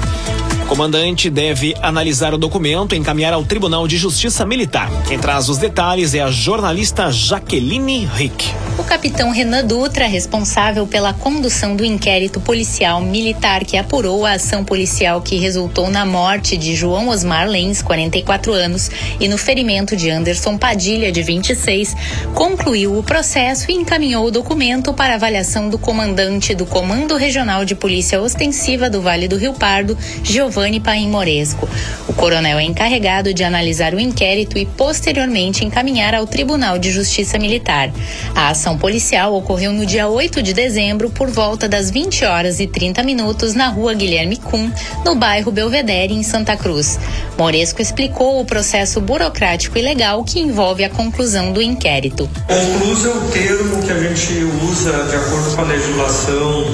O 0.65 0.67
comandante 0.67 1.31
deve 1.31 1.73
analisar 1.81 2.35
o 2.35 2.39
documento 2.39 2.97
e 2.97 2.99
encaminhar 2.99 3.33
ao 3.33 3.45
Tribunal 3.45 3.87
de 3.87 3.97
Justiça 3.97 4.45
Militar. 4.45 4.91
Quem 5.07 5.21
traz 5.21 5.49
os 5.49 5.59
detalhes 5.59 6.15
é 6.15 6.21
a 6.21 6.33
jornalista 6.33 7.13
Jaqueline 7.13 8.07
Rick. 8.07 8.53
O 8.79 8.85
capitão 8.85 9.31
Renan 9.31 9.65
Dutra, 9.65 10.07
responsável 10.07 10.87
pela 10.87 11.13
condução 11.13 11.77
do 11.77 11.85
inquérito 11.85 12.41
policial 12.41 13.03
militar 13.03 13.65
que 13.65 13.77
apurou 13.77 14.25
a 14.25 14.33
ação 14.33 14.65
policial 14.65 15.21
que 15.21 15.37
resultou 15.37 15.91
na 15.91 16.07
morte 16.07 16.57
de 16.57 16.75
João 16.75 17.09
Osmar 17.09 17.47
Lenz, 17.47 17.83
44 17.83 18.53
anos, 18.53 18.91
e 19.21 19.29
no 19.29 19.37
ferimento 19.37 19.95
de 19.95 20.11
Anderson 20.11 20.57
Padilha, 20.57 21.13
de 21.13 21.23
26, 21.23 21.95
concluiu 22.35 22.99
o 22.99 23.03
processo 23.03 23.71
e 23.71 23.75
encaminhou 23.75 24.27
o 24.27 24.31
documento 24.31 24.95
para 24.95 25.15
avaliação 25.15 25.69
do 25.69 25.79
comandante 25.79 26.55
do 26.55 26.65
Comando 26.65 27.17
Regional 27.17 27.67
de 27.67 27.75
Polícia 27.75 28.23
Ostensiva 28.23 28.89
do 28.89 29.03
Vale 29.03 29.29
do 29.29 29.37
Rio 29.37 29.53
Pardo, 29.53 29.97
Giovanni 30.23 30.81
Paim 30.81 31.11
Moresco. 31.11 31.69
O 32.09 32.15
coronel 32.15 32.59
é 32.59 32.65
encarregado 32.65 33.35
de 33.35 33.45
analisar 33.45 33.93
o 33.95 34.01
inquérito 34.01 34.57
e 34.57 34.65
posteriormente 34.65 35.65
encaminhar 35.65 36.15
ao 36.15 36.27
Tribunal 36.27 36.79
de 36.79 36.91
Justiça 36.91 37.39
Militar. 37.39 37.93
A 38.35 38.49
ação 38.63 38.79
policial 38.79 39.35
ocorreu 39.35 39.73
no 39.73 39.85
dia 39.85 40.07
8 40.07 40.41
de 40.41 40.53
dezembro, 40.53 41.11
por 41.11 41.29
volta 41.29 41.69
das 41.69 41.91
20 41.91 42.25
horas 42.25 42.61
e 42.61 42.67
30 42.69 43.03
minutos, 43.03 43.55
na 43.55 43.67
rua 43.67 43.93
Guilherme 43.93 44.37
Kuhn, 44.37 44.71
no 45.05 45.17
bairro 45.17 45.51
Belvedere, 45.51 46.15
em 46.15 46.23
Santa 46.23 46.57
Cruz. 46.57 46.97
Moresco 47.37 47.83
explicou 47.83 48.41
o 48.41 48.45
processo 48.45 49.01
burocrático 49.01 49.77
e 49.77 49.83
legal 49.83 50.23
que 50.23 50.39
envolve 50.39 50.85
a 50.85 50.89
conclusão 50.89 51.53
do 51.53 51.61
inquérito. 51.61 52.31
Concluso 52.47 53.09
é 53.09 53.11
o 53.11 53.21
termo 53.33 53.83
que 53.83 53.91
a 53.91 53.99
gente 53.99 54.33
usa 54.71 54.93
de 55.11 55.17
acordo 55.17 55.57
com 55.57 55.63
a 55.63 55.65
legislação 55.65 56.65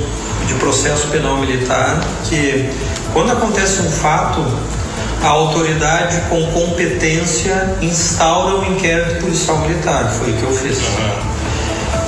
de 0.47 0.55
processo 0.57 1.07
penal 1.09 1.39
militar, 1.39 2.05
que 2.29 2.69
quando 3.15 3.33
acontece 3.33 3.81
um 3.81 3.91
fato, 3.91 4.45
a 5.23 5.29
autoridade 5.29 6.21
com 6.29 6.45
competência 6.53 7.79
instaura 7.81 8.57
o 8.57 8.61
um 8.61 8.77
inquérito 8.77 9.23
policial 9.23 9.59
militar. 9.61 10.13
Foi 10.13 10.33
o 10.33 10.37
que 10.37 10.43
eu 10.43 10.53
fiz. 10.55 10.79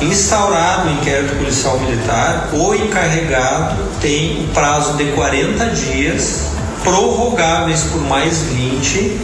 Instaurado 0.00 0.88
o 0.88 0.92
inquérito 0.92 1.36
policial 1.36 1.78
militar, 1.78 2.48
o 2.52 2.74
encarregado 2.74 3.76
tem 4.00 4.44
o 4.44 4.48
prazo 4.48 4.94
de 4.94 5.04
40 5.12 5.66
dias, 5.66 6.42
prorrogáveis 6.82 7.82
por 7.84 8.00
mais 8.02 8.42
20, 8.42 9.18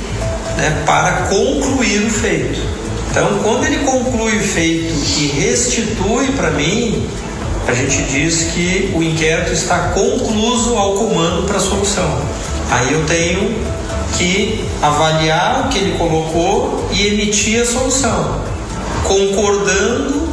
né, 0.58 0.82
para 0.84 1.28
concluir 1.28 2.06
o 2.06 2.10
feito. 2.10 2.60
Então, 3.10 3.38
quando 3.42 3.64
ele 3.64 3.78
conclui 3.86 4.36
o 4.36 4.42
feito 4.42 4.92
e 5.18 5.26
restitui 5.28 6.32
para 6.32 6.50
mim, 6.50 7.08
a 7.66 7.72
gente 7.72 8.02
diz 8.02 8.52
que 8.52 8.92
o 8.94 9.02
inquérito 9.02 9.52
está 9.52 9.88
concluso 9.88 10.76
ao 10.76 10.92
comando 10.94 11.46
para 11.46 11.58
solução. 11.58 12.20
Aí 12.70 12.92
eu 12.92 13.04
tenho 13.06 13.54
que 14.18 14.64
avaliar 14.82 15.66
o 15.66 15.68
que 15.68 15.78
ele 15.78 15.98
colocou 15.98 16.86
e 16.92 17.06
emitir 17.06 17.62
a 17.62 17.64
solução, 17.64 18.42
concordando, 19.04 20.25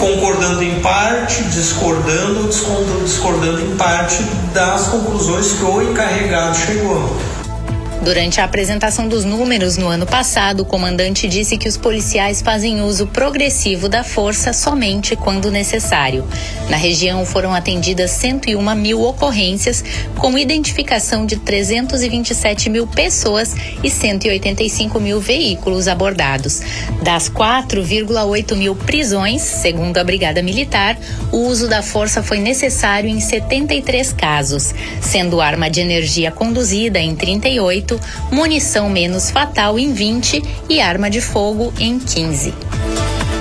concordando 0.00 0.62
em 0.62 0.80
parte, 0.80 1.44
discordando 1.44 2.40
ou 2.40 3.02
discordando 3.04 3.60
em 3.60 3.76
parte 3.76 4.22
das 4.54 4.88
conclusões 4.88 5.52
que 5.52 5.62
o 5.62 5.82
encarregado 5.82 6.56
chegou. 6.56 7.16
Durante 8.02 8.40
a 8.40 8.44
apresentação 8.44 9.06
dos 9.06 9.26
números 9.26 9.76
no 9.76 9.86
ano 9.86 10.06
passado, 10.06 10.60
o 10.60 10.64
comandante 10.64 11.28
disse 11.28 11.58
que 11.58 11.68
os 11.68 11.76
policiais 11.76 12.40
fazem 12.40 12.80
uso 12.80 13.06
progressivo 13.06 13.90
da 13.90 14.02
força 14.02 14.54
somente 14.54 15.14
quando 15.14 15.50
necessário. 15.50 16.26
Na 16.70 16.78
região 16.78 17.26
foram 17.26 17.54
atendidas 17.54 18.12
101 18.12 18.74
mil 18.74 19.02
ocorrências, 19.02 19.84
com 20.16 20.38
identificação 20.38 21.26
de 21.26 21.36
327 21.36 22.70
mil 22.70 22.86
pessoas 22.86 23.54
e 23.82 23.90
185 23.90 24.98
mil 24.98 25.20
veículos 25.20 25.86
abordados. 25.86 26.62
Das 27.02 27.28
4,8 27.28 28.56
mil 28.56 28.74
prisões, 28.74 29.42
segundo 29.42 29.98
a 29.98 30.04
Brigada 30.04 30.42
Militar, 30.42 30.96
o 31.30 31.36
uso 31.36 31.68
da 31.68 31.82
força 31.82 32.22
foi 32.22 32.38
necessário 32.38 33.10
em 33.10 33.20
73 33.20 34.10
casos, 34.14 34.74
sendo 35.02 35.38
arma 35.38 35.68
de 35.68 35.80
energia 35.80 36.30
conduzida 36.30 36.98
em 36.98 37.14
38, 37.14 37.89
munição 38.30 38.90
menos 38.90 39.30
fatal 39.30 39.78
em 39.78 39.92
20 39.92 40.42
e 40.68 40.80
arma 40.80 41.08
de 41.08 41.20
fogo 41.20 41.72
em 41.78 41.98
15. 41.98 42.52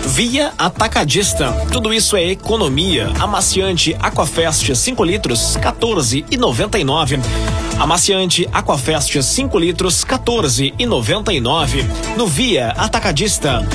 Via 0.07 0.51
Atacadista. 0.57 1.51
Tudo 1.71 1.93
isso 1.93 2.17
é 2.17 2.25
economia. 2.25 3.11
Amaciante 3.19 3.95
Aquafest 3.99 4.73
5 4.73 5.03
litros, 5.03 5.57
14,99. 5.57 7.19
Amaciante 7.79 8.49
Aquafest 8.51 9.21
5 9.21 9.57
litros, 9.59 10.03
14,99. 10.03 11.85
No 12.17 12.27
Via 12.27 12.69
Atacadista. 12.69 13.65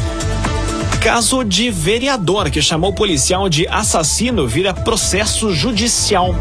Caso 1.01 1.45
de 1.45 1.71
vereador 1.71 2.51
que 2.51 2.61
chamou 2.61 2.93
policial 2.93 3.49
de 3.49 3.69
assassino 3.69 4.47
vira 4.47 4.75
processo 4.75 5.53
judicial. 5.53 6.35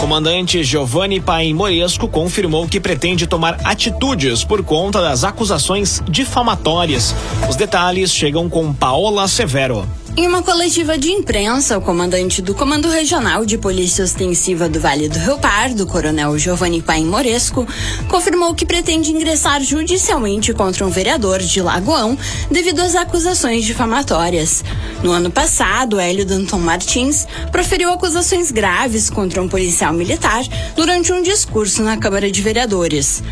Comandante 0.00 0.64
Giovanni 0.64 1.20
Paim 1.20 1.52
Moresco 1.52 2.08
confirmou 2.08 2.66
que 2.66 2.80
pretende 2.80 3.26
tomar 3.26 3.60
atitudes 3.62 4.42
por 4.42 4.64
conta 4.64 4.98
das 5.02 5.24
acusações 5.24 6.02
difamatórias. 6.08 7.14
Os 7.48 7.54
detalhes 7.54 8.10
chegam 8.10 8.48
com 8.48 8.72
Paola 8.72 9.28
Severo. 9.28 9.86
Em 10.16 10.26
uma 10.26 10.42
coletiva 10.42 10.98
de 10.98 11.08
imprensa, 11.10 11.78
o 11.78 11.80
comandante 11.80 12.42
do 12.42 12.52
Comando 12.52 12.90
Regional 12.90 13.46
de 13.46 13.56
Polícia 13.56 14.04
Ostensiva 14.04 14.68
do 14.68 14.80
Vale 14.80 15.08
do 15.08 15.18
Rio 15.18 15.38
Pardo, 15.38 15.86
coronel 15.86 16.36
Giovanni 16.36 16.82
Paim 16.82 17.06
Moresco, 17.06 17.66
confirmou 18.08 18.52
que 18.54 18.66
pretende 18.66 19.12
ingressar 19.12 19.62
judicialmente 19.62 20.52
contra 20.52 20.84
um 20.84 20.90
vereador 20.90 21.38
de 21.38 21.62
Lagoão 21.62 22.18
devido 22.50 22.80
às 22.80 22.96
acusações 22.96 23.64
difamatórias. 23.64 24.64
No 25.02 25.12
ano 25.12 25.30
passado, 25.30 26.00
Hélio 26.00 26.26
Danton 26.26 26.58
Martins 26.58 27.26
proferiu 27.52 27.90
acusações 27.90 28.50
graves 28.50 29.08
contra 29.08 29.40
um 29.40 29.48
policial 29.48 29.92
militar 29.92 30.42
durante 30.74 31.12
um 31.12 31.22
discurso 31.22 31.82
na 31.82 31.96
Câmara 31.96 32.30
de 32.30 32.42
Vereadores. 32.42 33.22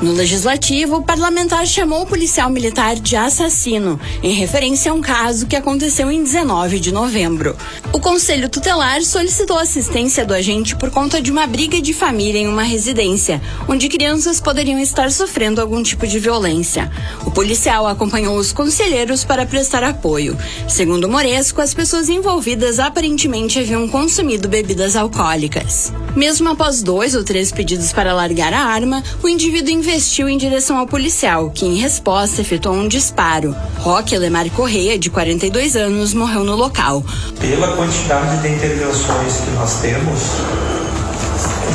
No 0.00 0.12
Legislativo, 0.12 0.98
o 0.98 1.02
parlamentar 1.02 1.66
chamou 1.66 2.02
o 2.02 2.06
policial 2.06 2.48
militar 2.48 2.94
de 2.94 3.16
assassino, 3.16 3.98
em 4.22 4.32
referência 4.32 4.92
a 4.92 4.94
um 4.94 5.00
caso 5.00 5.48
que 5.48 5.56
aconteceu 5.56 6.08
em 6.08 6.22
19 6.22 6.78
de 6.78 6.92
novembro. 6.92 7.56
O 7.92 7.98
Conselho 7.98 8.48
Tutelar 8.48 9.02
solicitou 9.02 9.58
assistência 9.58 10.24
do 10.24 10.32
agente 10.32 10.76
por 10.76 10.92
conta 10.92 11.20
de 11.20 11.32
uma 11.32 11.48
briga 11.48 11.82
de 11.82 11.92
família 11.92 12.38
em 12.38 12.46
uma 12.46 12.62
residência, 12.62 13.42
onde 13.66 13.88
crianças 13.88 14.40
poderiam 14.40 14.78
estar 14.78 15.10
sofrendo 15.10 15.60
algum 15.60 15.82
tipo 15.82 16.06
de 16.06 16.20
violência. 16.20 16.88
O 17.26 17.32
policial 17.32 17.84
acompanhou 17.84 18.36
os 18.36 18.52
conselheiros 18.52 19.24
para 19.24 19.46
prestar 19.46 19.82
apoio. 19.82 20.38
Segundo 20.68 21.08
Moresco, 21.08 21.60
as 21.60 21.74
pessoas 21.74 22.08
envolvidas 22.08 22.78
aparentemente 22.78 23.58
haviam 23.58 23.88
consumido 23.88 24.48
bebidas 24.48 24.94
alcoólicas. 24.94 25.92
Mesmo 26.14 26.48
após 26.50 26.82
dois 26.82 27.16
ou 27.16 27.24
três 27.24 27.50
pedidos 27.50 27.92
para 27.92 28.14
largar 28.14 28.52
a 28.52 28.64
arma, 28.64 29.02
o 29.24 29.28
indivíduo 29.28 29.72
investiu 29.88 30.28
em 30.28 30.36
direção 30.36 30.76
ao 30.76 30.86
policial, 30.86 31.48
que 31.48 31.64
em 31.64 31.76
resposta 31.76 32.42
efetuou 32.42 32.74
um 32.74 32.86
disparo. 32.86 33.56
Roque 33.78 34.18
Lemar 34.18 34.50
Correia, 34.50 34.98
de 34.98 35.08
42 35.08 35.76
anos, 35.76 36.12
morreu 36.12 36.44
no 36.44 36.54
local. 36.54 37.02
Pela 37.40 37.68
quantidade 37.74 38.42
de 38.42 38.48
intervenções 38.48 39.36
que 39.38 39.50
nós 39.52 39.80
temos, 39.80 40.20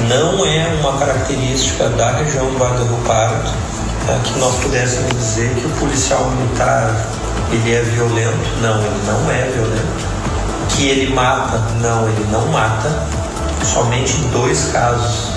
não 0.08 0.46
é 0.46 0.78
uma 0.80 0.96
característica 1.00 1.90
da 1.90 2.12
região 2.12 2.46
do 2.46 2.54
do 2.54 3.08
Pardo 3.08 3.50
é, 4.08 4.20
que 4.24 4.38
nós 4.38 4.56
pudéssemos 4.58 5.12
dizer 5.14 5.50
que 5.56 5.66
o 5.66 5.70
policial 5.72 6.30
militar 6.30 6.96
ele 7.52 7.74
é 7.74 7.82
violento. 7.82 8.62
Não, 8.62 8.78
ele 8.80 9.08
não 9.08 9.32
é 9.32 9.52
violento. 9.56 10.14
Que 10.70 10.88
ele 10.88 11.14
mata, 11.16 11.58
não, 11.82 12.08
ele 12.08 12.28
não 12.32 12.46
mata. 12.50 13.08
Somente 13.64 14.18
em 14.18 14.30
dois 14.30 14.66
casos, 14.72 15.32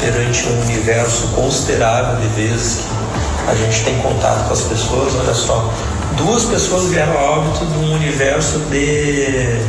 perante 0.00 0.48
um 0.48 0.62
universo 0.62 1.28
considerável 1.28 2.20
de 2.20 2.26
vezes 2.28 2.86
que 3.44 3.50
a 3.50 3.54
gente 3.54 3.84
tem 3.84 3.98
contato 3.98 4.46
com 4.46 4.52
as 4.52 4.62
pessoas, 4.62 5.14
olha 5.14 5.34
só, 5.34 5.72
duas 6.16 6.44
pessoas 6.44 6.90
vieram 6.90 7.18
a 7.18 7.38
óbito 7.38 7.64
num 7.64 7.94
universo 7.94 8.58
de 8.70 9.60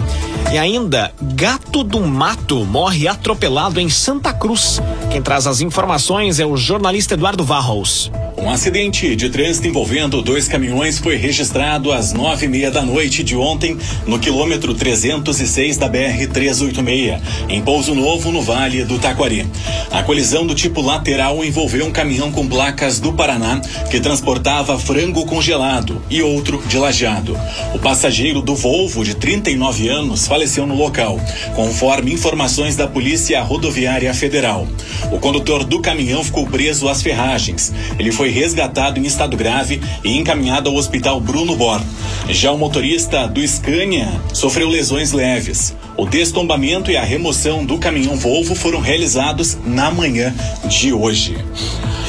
E 0.52 0.58
ainda, 0.58 1.12
gato 1.34 1.82
do 1.82 2.00
mato 2.00 2.64
morre 2.64 3.08
atropelado 3.08 3.80
em 3.80 3.88
Santa 3.88 4.32
Cruz. 4.32 4.82
Quem 5.10 5.22
traz 5.22 5.46
as 5.46 5.60
informações 5.60 6.38
é 6.38 6.44
o 6.44 6.56
jornalista 6.56 7.14
Eduardo 7.14 7.44
Varros. 7.44 8.10
Um 8.38 8.50
acidente 8.50 9.16
de 9.16 9.30
trânsito 9.30 9.66
envolvendo 9.66 10.20
dois 10.20 10.46
caminhões 10.46 10.98
foi 10.98 11.16
registrado 11.16 11.90
às 11.90 12.12
nove 12.12 12.44
e 12.44 12.48
meia 12.48 12.70
da 12.70 12.82
noite 12.82 13.24
de 13.24 13.34
ontem 13.34 13.78
no 14.06 14.18
quilômetro 14.18 14.74
306 14.74 15.78
da 15.78 15.88
BR-386, 15.88 17.18
em 17.48 17.62
Pouso 17.62 17.94
Novo, 17.94 18.30
no 18.30 18.42
Vale 18.42 18.84
do 18.84 18.98
Taquari. 18.98 19.46
A 19.90 20.02
colisão 20.02 20.46
do 20.46 20.54
tipo 20.54 20.82
lateral 20.82 21.42
envolveu 21.42 21.86
um 21.86 21.90
caminhão 21.90 22.30
com 22.30 22.46
placas 22.46 23.00
do 23.00 23.10
Paraná 23.12 23.60
que 23.90 24.00
transportava 24.00 24.78
frango 24.78 25.24
congelado 25.24 26.02
e 26.10 26.20
outro 26.20 26.62
de 26.66 26.76
lajeado. 26.76 27.36
O 27.74 27.78
passageiro 27.78 28.42
do 28.42 28.54
Volvo, 28.54 29.02
de 29.02 29.14
39 29.14 29.88
anos, 29.88 30.26
faleceu 30.26 30.66
no 30.66 30.76
local, 30.76 31.18
conforme 31.54 32.12
informações 32.12 32.76
da 32.76 32.86
Polícia 32.86 33.40
Rodoviária 33.40 34.12
Federal. 34.12 34.68
O 35.10 35.18
condutor 35.18 35.64
do 35.64 35.80
caminhão 35.80 36.22
ficou 36.22 36.46
preso 36.46 36.86
às 36.86 37.02
ferragens. 37.02 37.72
Ele 37.98 38.12
foi 38.12 38.25
resgatado 38.30 38.98
em 38.98 39.04
estado 39.04 39.36
grave 39.36 39.80
e 40.04 40.16
encaminhado 40.16 40.68
ao 40.68 40.76
Hospital 40.76 41.20
Bruno 41.20 41.56
Bor. 41.56 41.80
Já 42.28 42.50
o 42.52 42.58
motorista 42.58 43.26
do 43.26 43.46
Scania 43.46 44.08
sofreu 44.32 44.68
lesões 44.68 45.12
leves. 45.12 45.74
O 45.96 46.06
destombamento 46.06 46.90
e 46.90 46.96
a 46.96 47.04
remoção 47.04 47.64
do 47.64 47.78
caminhão 47.78 48.16
Volvo 48.16 48.54
foram 48.54 48.80
realizados 48.80 49.56
na 49.64 49.90
manhã 49.90 50.34
de 50.68 50.92
hoje. 50.92 51.36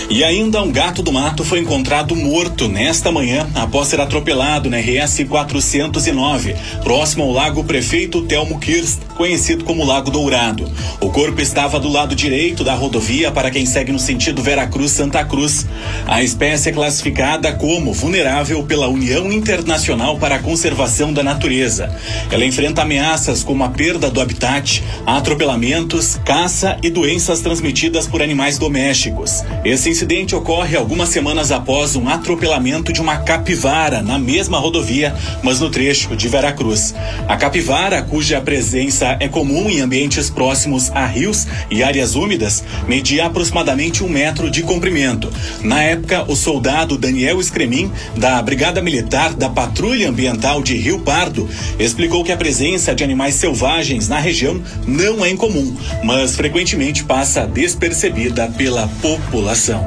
E 0.10 0.24
ainda 0.24 0.64
um 0.64 0.72
gato 0.72 1.04
do 1.04 1.12
mato 1.12 1.44
foi 1.44 1.60
encontrado 1.60 2.16
morto 2.16 2.70
nesta 2.70 3.12
manhã 3.12 3.46
após 3.54 3.90
ser 3.90 4.00
atropelado 4.00 4.70
na 4.70 4.78
RS 4.78 5.26
409, 5.28 6.56
próximo 6.82 7.26
ao 7.26 7.32
Lago 7.34 7.62
Prefeito 7.66 8.22
Telmo 8.22 8.58
Kirst, 8.58 9.02
conhecido 9.18 9.66
como 9.66 9.84
Lago 9.84 10.10
Dourado. 10.10 10.72
O 11.02 11.10
corpo 11.10 11.42
estava 11.42 11.78
do 11.78 11.90
lado 11.90 12.16
direito 12.16 12.64
da 12.64 12.74
rodovia 12.74 13.34
para 13.34 13.52
quem 13.52 13.66
segue 13.66 13.92
no 13.92 14.00
sentido 14.00 14.42
Veracruz-Santa 14.42 15.26
Cruz. 15.26 15.68
A 16.08 16.24
espécie 16.24 16.70
é 16.70 16.72
classificada 16.72 17.52
como 17.52 17.92
vulnerável 17.92 18.64
pela 18.64 18.88
União 18.88 19.30
Internacional 19.30 20.18
para 20.18 20.36
a 20.36 20.40
Conservação 20.40 21.12
da 21.12 21.22
Natureza. 21.22 21.94
Ela 22.32 22.46
enfrenta 22.46 22.84
ameaças 22.84 23.44
como 23.44 23.62
a 23.66 23.70
perda 23.70 24.10
do 24.10 24.22
habitat, 24.22 24.82
atropelamentos, 25.06 26.18
caça 26.24 26.78
e 26.82 26.90
doenças 26.90 27.42
transmitidas 27.42 28.08
por 28.08 28.22
animais 28.22 28.58
domésticos. 28.58 29.44
Esse 29.66 29.97
incidente 29.98 30.36
ocorre 30.36 30.78
algumas 30.78 31.10
semanas 31.10 31.52
após 31.52 31.96
um 31.96 32.08
atropelamento 32.08 32.94
de 32.94 33.02
uma 33.02 33.18
capivara 33.18 34.00
na 34.00 34.20
mesma 34.20 34.60
rodovia, 34.60 35.16
mas 35.42 35.60
no 35.60 35.72
trecho 35.72 36.16
de 36.16 36.28
Veracruz. 36.28 36.94
A 37.28 37.36
capivara, 37.36 38.04
cuja 38.04 38.40
presença 38.40 39.18
é 39.20 39.28
comum 39.28 39.72
em 39.72 39.82
ambientes 39.82 40.30
próximos 40.30 40.92
a 40.92 41.04
rios 41.08 41.48
e 41.72 41.82
áreas 41.82 42.14
úmidas, 42.14 42.64
media 42.88 43.26
aproximadamente 43.26 44.04
um 44.04 44.08
metro 44.08 44.52
de 44.52 44.62
comprimento. 44.62 45.34
Na 45.64 45.82
época, 45.82 46.26
o 46.28 46.36
soldado 46.36 46.96
Daniel 46.96 47.42
Escremin, 47.42 47.92
da 48.16 48.40
Brigada 48.40 48.84
Militar 48.84 49.34
da 49.34 49.50
Patrulha 49.50 50.10
Ambiental 50.10 50.62
de 50.62 50.78
Rio 50.78 51.00
Pardo, 51.00 51.50
explicou 51.80 52.24
que 52.24 52.32
a 52.32 52.38
presença 52.38 52.94
de 52.94 53.04
animais 53.04 53.34
selvagens 53.34 54.08
na 54.08 54.20
região 54.20 54.62
não 54.86 55.26
é 55.26 55.32
incomum, 55.32 55.76
mas 56.04 56.36
frequentemente 56.36 57.04
passa 57.04 57.48
despercebida 57.48 58.48
pela 58.56 58.88
população. 59.02 59.87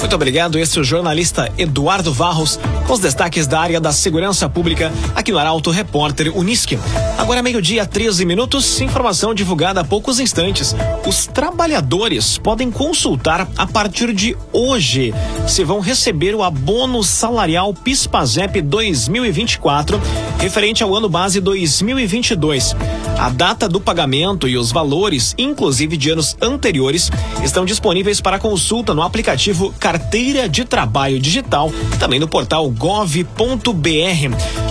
Muito 0.00 0.14
obrigado. 0.14 0.58
Esse 0.58 0.78
é 0.78 0.80
o 0.80 0.84
jornalista 0.84 1.52
Eduardo 1.58 2.12
Varros 2.12 2.58
com 2.86 2.94
os 2.94 3.00
destaques 3.00 3.46
da 3.46 3.60
área 3.60 3.78
da 3.78 3.92
segurança 3.92 4.48
pública 4.48 4.90
aqui 5.14 5.30
no 5.30 5.38
Arauto 5.38 5.70
Repórter 5.70 6.36
Unisque. 6.36 6.78
Agora 7.18 7.42
meio-dia, 7.42 7.84
13 7.84 8.24
minutos, 8.24 8.80
informação 8.80 9.34
divulgada 9.34 9.82
há 9.82 9.84
poucos 9.84 10.18
instantes. 10.18 10.74
Os 11.06 11.26
trabalhadores 11.26 12.38
podem 12.38 12.70
consultar 12.70 13.46
a 13.58 13.66
partir 13.66 14.14
de 14.14 14.34
hoje 14.52 15.14
se 15.46 15.62
vão 15.64 15.80
receber 15.80 16.34
o 16.34 16.42
abono 16.42 17.04
salarial 17.04 17.74
PISPAZEP 17.74 18.62
2024, 18.62 20.00
referente 20.38 20.82
ao 20.82 20.94
ano 20.94 21.10
base 21.10 21.40
2022. 21.40 22.74
A 23.18 23.28
data 23.28 23.68
do 23.68 23.78
pagamento 23.78 24.48
e 24.48 24.56
os 24.56 24.72
valores, 24.72 25.34
inclusive 25.36 25.94
de 25.98 26.10
anos 26.10 26.38
anteriores, 26.40 27.10
estão 27.44 27.66
disponíveis 27.66 28.18
para 28.18 28.38
consulta 28.38 28.94
no 28.94 29.02
aplicativo 29.02 29.74
Carteira 29.90 30.48
de 30.48 30.64
Trabalho 30.64 31.18
Digital, 31.18 31.72
também 31.98 32.20
no 32.20 32.28
portal 32.28 32.70
gov.br. 32.70 33.24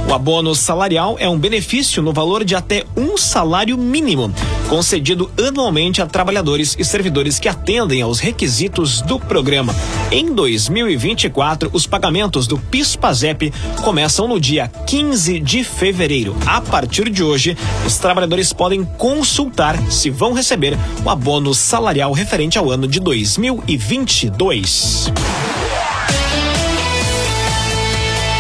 O 0.08 0.14
abono 0.14 0.56
salarial 0.56 1.18
é 1.20 1.28
um 1.28 1.38
benefício 1.38 2.02
no 2.02 2.14
valor 2.14 2.46
de 2.46 2.56
até 2.56 2.86
um 2.96 3.18
salário 3.18 3.78
mínimo, 3.78 4.34
concedido 4.70 5.30
anualmente 5.38 6.02
a 6.02 6.06
trabalhadores 6.06 6.76
e 6.78 6.86
servidores 6.86 7.40
que 7.40 7.50
atendem 7.50 8.04
aos 8.04 8.20
requisitos 8.20 9.02
do 9.02 9.20
programa. 9.20 9.76
Em 10.12 10.32
2024, 10.34 11.72
os 11.74 11.88
pagamentos 11.88 12.46
do 12.46 12.58
PIS/PASEP 12.58 13.52
começam 13.84 14.28
no 14.28 14.40
dia 14.40 14.72
15 14.86 15.40
de 15.40 15.64
fevereiro. 15.64 16.36
A 16.46 16.62
partir 16.62 17.10
de 17.10 17.24
hoje, 17.24 17.58
os 17.86 17.98
trabalhadores 17.98 18.54
podem 18.54 18.84
consultar 18.84 19.76
se 19.92 20.12
vão 20.12 20.34
receber 20.34 20.78
o 21.04 21.10
abono 21.10 21.56
salarial 21.56 22.14
referente 22.14 22.60
ao 22.60 22.70
ano 22.70 22.88
de 22.88 23.00
2022. 23.00 25.12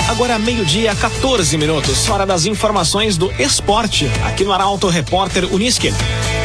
Agora 0.09 0.39
meio-dia, 0.39 0.95
14 0.95 1.55
minutos, 1.55 2.09
hora 2.09 2.25
das 2.25 2.47
informações 2.47 3.15
do 3.15 3.31
esporte, 3.39 4.09
aqui 4.25 4.43
no 4.43 4.51
Arauto 4.51 4.87
Repórter 4.87 5.45
Unisque. 5.53 5.93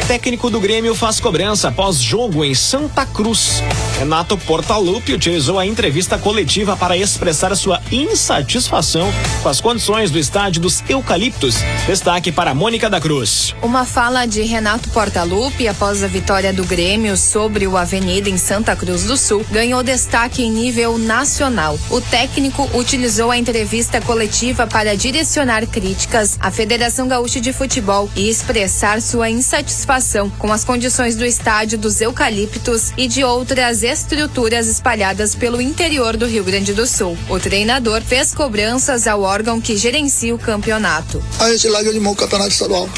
Técnico 0.07 0.51
do 0.51 0.59
Grêmio 0.59 0.93
faz 0.93 1.19
cobrança 1.19 1.69
após 1.69 1.99
jogo 1.99 2.45
em 2.45 2.53
Santa 2.53 3.07
Cruz. 3.07 3.63
Renato 3.97 4.37
Portaluppi 4.37 5.13
utilizou 5.13 5.57
a 5.57 5.65
entrevista 5.65 6.15
coletiva 6.15 6.77
para 6.77 6.95
expressar 6.95 7.55
sua 7.55 7.81
insatisfação 7.91 9.11
com 9.41 9.49
as 9.49 9.59
condições 9.59 10.11
do 10.11 10.19
estádio 10.19 10.61
dos 10.61 10.83
Eucaliptos. 10.87 11.55
Destaque 11.87 12.31
para 12.31 12.53
Mônica 12.53 12.87
da 12.87 13.01
Cruz. 13.01 13.55
Uma 13.63 13.83
fala 13.83 14.27
de 14.27 14.43
Renato 14.43 14.89
Portaluppi 14.89 15.67
após 15.67 16.03
a 16.03 16.07
vitória 16.07 16.53
do 16.53 16.65
Grêmio 16.65 17.17
sobre 17.17 17.65
o 17.65 17.75
Avenida 17.75 18.29
em 18.29 18.37
Santa 18.37 18.75
Cruz 18.75 19.05
do 19.05 19.17
Sul 19.17 19.43
ganhou 19.49 19.81
destaque 19.81 20.43
em 20.43 20.51
nível 20.51 20.99
nacional. 20.99 21.79
O 21.89 21.99
técnico 21.99 22.69
utilizou 22.75 23.31
a 23.31 23.37
entrevista 23.37 23.99
coletiva 24.01 24.67
para 24.67 24.95
direcionar 24.95 25.65
críticas 25.65 26.37
à 26.39 26.51
Federação 26.51 27.07
Gaúcha 27.07 27.41
de 27.41 27.51
Futebol 27.51 28.07
e 28.15 28.29
expressar 28.29 29.01
sua 29.01 29.31
insatisfação 29.31 29.94
com 30.37 30.51
as 30.51 30.65
condições 30.65 31.15
do 31.15 31.23
estádio 31.25 31.77
dos 31.77 32.01
Eucaliptos 32.01 32.91
e 32.97 33.07
de 33.07 33.23
outras 33.23 33.81
estruturas 33.81 34.67
espalhadas 34.67 35.33
pelo 35.33 35.61
interior 35.61 36.17
do 36.17 36.25
Rio 36.25 36.43
Grande 36.43 36.73
do 36.73 36.85
Sul. 36.85 37.17
O 37.29 37.39
treinador 37.39 38.01
fez 38.01 38.33
cobranças 38.33 39.07
ao 39.07 39.21
órgão 39.21 39.61
que 39.61 39.77
gerencia 39.77 40.35
o 40.35 40.37
campeonato. 40.37 41.23
A 41.39 41.49
gente 41.49 41.69
larga 41.69 41.93
de 41.93 41.99
mão 42.01 42.11
o 42.11 42.15
campeonato 42.15 42.51
estadual. 42.51 42.89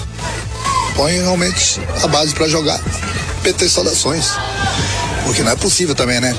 Põe 0.96 1.14
realmente 1.22 1.80
a 2.04 2.08
base 2.08 2.34
para 2.34 2.48
jogar. 2.48 2.82
PT 3.44 3.70
saudações 3.70 4.32
porque 5.28 5.44
não 5.44 5.52
é 5.52 5.56
possível 5.58 5.94
também, 5.94 6.22
né? 6.22 6.34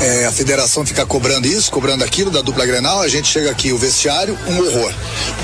É, 0.00 0.26
a 0.26 0.32
federação 0.32 0.86
fica 0.86 1.04
cobrando 1.04 1.48
isso, 1.48 1.72
cobrando 1.72 2.04
aquilo 2.04 2.30
da 2.30 2.40
dupla 2.40 2.64
Grenal, 2.64 3.02
a 3.02 3.08
gente 3.08 3.26
chega 3.26 3.50
aqui, 3.50 3.72
o 3.72 3.78
vestiário, 3.78 4.38
um 4.46 4.58
horror. 4.58 4.94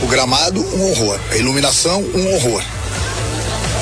O 0.01 0.07
gramado, 0.07 0.61
um 0.61 0.91
horror. 0.91 1.19
A 1.33 1.37
iluminação, 1.37 2.01
um 2.15 2.35
horror. 2.35 2.63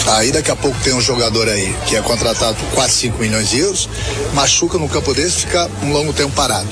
Aí 0.06 0.30
daqui 0.30 0.50
a 0.50 0.56
pouco 0.56 0.78
tem 0.84 0.94
um 0.94 1.00
jogador 1.00 1.48
aí 1.48 1.74
que 1.86 1.96
é 1.96 2.02
contratado 2.02 2.54
por 2.56 2.70
4, 2.70 2.92
5 2.92 3.18
milhões 3.18 3.50
de 3.50 3.58
euros, 3.58 3.88
machuca 4.34 4.78
no 4.78 4.88
campo 4.88 5.12
desse 5.12 5.40
fica 5.40 5.68
um 5.82 5.92
longo 5.92 6.12
tempo 6.12 6.32
parado. 6.34 6.68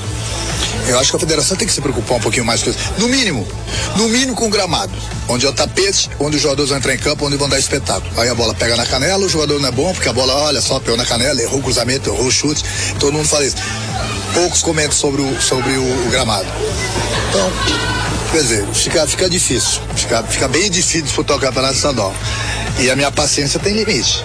Eu 0.87 0.99
acho 0.99 1.09
que 1.09 1.17
a 1.17 1.19
federação 1.19 1.57
tem 1.57 1.67
que 1.67 1.73
se 1.73 1.81
preocupar 1.81 2.17
um 2.17 2.21
pouquinho 2.21 2.45
mais 2.45 2.61
com 2.61 2.69
isso. 2.69 2.79
No 2.97 3.07
mínimo, 3.07 3.47
no 3.95 4.07
mínimo 4.07 4.35
com 4.35 4.47
o 4.47 4.49
gramado. 4.49 4.93
Onde 5.27 5.45
é 5.45 5.49
o 5.49 5.53
tapete, 5.53 6.09
onde 6.19 6.35
os 6.37 6.41
jogadores 6.41 6.69
vão 6.69 6.77
entrar 6.77 6.93
em 6.93 6.97
campo, 6.97 7.25
onde 7.25 7.37
vão 7.37 7.49
dar 7.49 7.57
espetáculo. 7.57 8.09
Aí 8.19 8.29
a 8.29 8.35
bola 8.35 8.53
pega 8.53 8.75
na 8.75 8.85
canela, 8.85 9.25
o 9.25 9.29
jogador 9.29 9.59
não 9.59 9.67
é 9.67 9.71
bom, 9.71 9.91
porque 9.93 10.07
a 10.07 10.13
bola, 10.13 10.33
olha 10.33 10.61
só, 10.61 10.79
pegou 10.79 10.95
na 10.95 11.05
canela, 11.05 11.41
errou 11.41 11.59
o 11.59 11.63
cruzamento, 11.63 12.09
errou 12.09 12.27
o 12.27 12.31
chute. 12.31 12.63
Todo 12.99 13.13
mundo 13.13 13.27
fala 13.27 13.45
isso. 13.45 13.55
Poucos 14.33 14.61
comentam 14.61 14.91
sobre 14.91 15.21
o, 15.21 15.41
sobre 15.41 15.71
o, 15.71 16.07
o 16.07 16.09
gramado. 16.11 16.45
Então, 17.29 17.51
quer 18.31 18.41
dizer, 18.43 18.67
fica, 18.67 19.07
fica 19.07 19.29
difícil. 19.29 19.81
Fica, 19.95 20.23
fica 20.23 20.47
bem 20.47 20.69
difícil 20.69 21.01
disputar 21.01 21.37
o 21.37 21.39
campeonato 21.39 21.75
estadual. 21.75 22.13
E 22.79 22.89
a 22.89 22.95
minha 22.95 23.11
paciência 23.11 23.59
tem 23.59 23.73
limite. 23.73 24.23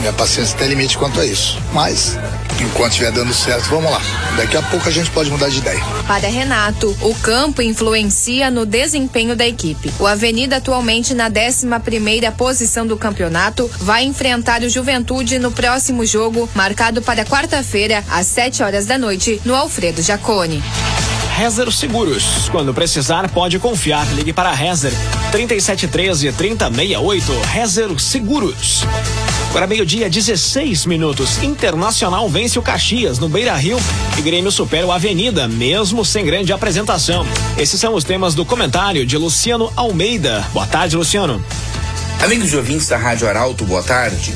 Minha 0.00 0.12
paciência 0.12 0.56
tem 0.58 0.68
limite 0.68 0.98
quanto 0.98 1.18
a 1.18 1.24
isso. 1.24 1.58
Mas, 1.72 2.18
enquanto 2.60 2.90
estiver 2.90 3.10
dando 3.10 3.32
certo, 3.32 3.70
vamos 3.70 3.90
lá. 3.90 4.00
Daqui 4.36 4.56
a 4.56 4.62
pouco 4.62 4.86
a 4.86 4.92
gente 4.92 5.10
pode 5.10 5.30
mudar 5.30 5.48
de 5.48 5.58
ideia. 5.58 5.80
Para 6.06 6.28
Renato, 6.28 6.94
o 7.00 7.14
campo 7.16 7.62
influencia 7.62 8.50
no 8.50 8.66
desempenho 8.66 9.34
da 9.34 9.46
equipe. 9.46 9.90
O 9.98 10.06
Avenida, 10.06 10.56
atualmente 10.56 11.14
na 11.14 11.28
11 11.28 12.30
posição 12.36 12.86
do 12.86 12.96
campeonato, 12.96 13.70
vai 13.78 14.04
enfrentar 14.04 14.62
o 14.62 14.68
Juventude 14.68 15.38
no 15.38 15.50
próximo 15.50 16.04
jogo, 16.04 16.48
marcado 16.54 17.00
para 17.00 17.24
quarta-feira, 17.24 18.04
às 18.10 18.26
7 18.26 18.62
horas 18.62 18.84
da 18.84 18.98
noite, 18.98 19.40
no 19.44 19.54
Alfredo 19.54 20.02
Jacone. 20.02 20.62
Rezer 21.36 21.70
Seguros. 21.70 22.48
Quando 22.48 22.72
precisar, 22.72 23.28
pode 23.28 23.58
confiar. 23.58 24.10
Ligue 24.14 24.32
para 24.32 24.50
Rezer 24.52 24.90
3713 25.30 26.32
3068. 26.32 27.40
Rezer 27.52 28.00
Seguros. 28.00 28.84
Agora 29.50 29.66
meio-dia, 29.66 30.08
16 30.08 30.86
minutos. 30.86 31.42
Internacional 31.42 32.26
vence 32.30 32.58
o 32.58 32.62
Caxias 32.62 33.18
no 33.18 33.28
Beira 33.28 33.54
Rio 33.54 33.78
e 34.16 34.22
Grêmio 34.22 34.50
supera 34.50 34.86
o 34.86 34.92
Avenida, 34.92 35.46
mesmo 35.46 36.06
sem 36.06 36.24
grande 36.24 36.54
apresentação. 36.54 37.26
Esses 37.58 37.78
são 37.78 37.92
os 37.92 38.02
temas 38.02 38.34
do 38.34 38.46
comentário 38.46 39.04
de 39.04 39.18
Luciano 39.18 39.70
Almeida. 39.76 40.42
Boa 40.54 40.66
tarde, 40.66 40.96
Luciano. 40.96 41.44
Amigos 42.18 42.50
e 42.54 42.56
ouvintes 42.56 42.88
da 42.88 42.96
Rádio 42.96 43.28
Arauto, 43.28 43.62
boa 43.66 43.82
tarde. 43.82 44.34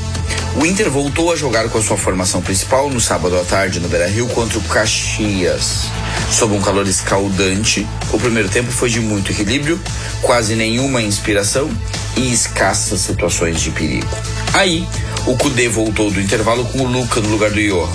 O 0.55 0.67
Inter 0.67 0.91
voltou 0.91 1.33
a 1.33 1.37
jogar 1.37 1.67
com 1.71 1.79
a 1.79 1.83
sua 1.83 1.97
formação 1.97 2.43
principal 2.43 2.91
no 2.91 3.01
sábado 3.01 3.39
à 3.41 3.45
tarde 3.45 3.81
no 3.81 3.89
Beira 3.89 4.07
Rio 4.07 4.29
contra 4.29 4.59
o 4.59 4.63
Caxias. 4.65 5.89
Sob 6.31 6.55
um 6.55 6.61
calor 6.61 6.87
escaldante, 6.87 7.87
o 8.13 8.19
primeiro 8.19 8.49
tempo 8.49 8.71
foi 8.71 8.89
de 8.89 9.01
muito 9.01 9.33
equilíbrio, 9.33 9.81
quase 10.23 10.55
nenhuma 10.55 11.03
inspiração 11.03 11.71
e 12.17 12.33
escassas 12.33 13.01
situações 13.01 13.61
de 13.61 13.71
perigo. 13.71 14.09
Aí, 14.55 14.87
o 15.27 15.37
Cudê 15.37 15.69
voltou 15.69 16.11
do 16.11 16.21
intervalo 16.21 16.65
com 16.67 16.79
o 16.81 16.87
Luca 16.87 17.21
no 17.21 17.29
lugar 17.29 17.51
do 17.51 17.61
Johan. 17.61 17.91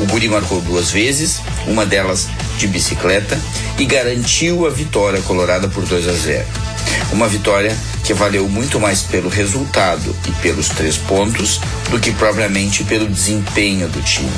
O 0.00 0.06
Guri 0.06 0.28
marcou 0.28 0.60
duas 0.60 0.90
vezes, 0.90 1.40
uma 1.66 1.86
delas 1.86 2.28
de 2.58 2.66
bicicleta, 2.66 3.38
e 3.78 3.84
garantiu 3.84 4.66
a 4.66 4.70
vitória 4.70 5.20
colorada 5.22 5.68
por 5.68 5.84
2 5.84 6.08
a 6.08 6.12
0. 6.12 6.44
Uma 7.12 7.28
vitória 7.28 7.76
que 8.06 8.14
valeu 8.14 8.48
muito 8.48 8.78
mais 8.78 9.02
pelo 9.02 9.28
resultado 9.28 10.14
e 10.28 10.30
pelos 10.40 10.68
três 10.68 10.96
pontos 10.96 11.60
do 11.90 11.98
que 11.98 12.12
propriamente 12.12 12.84
pelo 12.84 13.08
desempenho 13.08 13.88
do 13.88 14.00
time. 14.00 14.30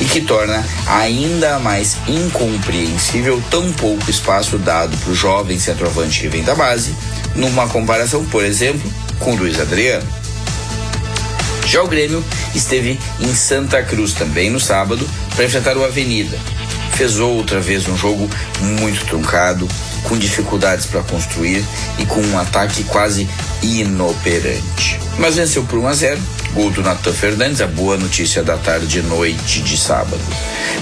E 0.00 0.06
que 0.06 0.22
torna 0.22 0.66
ainda 0.86 1.58
mais 1.58 1.98
incompreensível 2.08 3.42
tão 3.50 3.70
pouco 3.74 4.10
espaço 4.10 4.56
dado 4.56 4.96
para 4.96 5.10
o 5.10 5.14
jovem 5.14 5.58
centroavante 5.58 6.18
que 6.18 6.28
vem 6.28 6.42
da 6.42 6.54
base, 6.54 6.94
numa 7.34 7.68
comparação, 7.68 8.24
por 8.24 8.42
exemplo, 8.42 8.90
com 9.18 9.34
Luiz 9.34 9.60
Adriano. 9.60 10.08
Já 11.66 11.82
o 11.82 11.88
Grêmio 11.88 12.24
esteve 12.54 12.98
em 13.20 13.34
Santa 13.34 13.82
Cruz 13.82 14.14
também 14.14 14.48
no 14.48 14.58
sábado 14.58 15.06
para 15.36 15.44
enfrentar 15.44 15.76
o 15.76 15.84
Avenida. 15.84 16.38
Fez 16.94 17.18
outra 17.18 17.60
vez 17.60 17.86
um 17.86 17.98
jogo 17.98 18.30
muito 18.60 19.04
truncado, 19.04 19.68
com 20.04 20.16
dificuldades 20.16 20.86
para 20.86 21.02
construir 21.02 21.64
e 21.98 22.06
com 22.06 22.20
um 22.20 22.38
ataque 22.38 22.84
quase 22.84 23.28
inoperante. 23.62 25.00
Mas 25.18 25.36
venceu 25.36 25.64
por 25.64 25.78
1 25.78 25.86
a 25.88 25.94
0. 25.94 26.20
Gol 26.54 26.70
do 26.70 26.82
Natan 26.82 27.12
Fernandes, 27.12 27.60
a 27.60 27.66
boa 27.66 27.96
notícia 27.96 28.40
da 28.40 28.56
tarde 28.56 29.00
e 29.00 29.02
noite 29.02 29.60
de 29.60 29.76
sábado. 29.76 30.22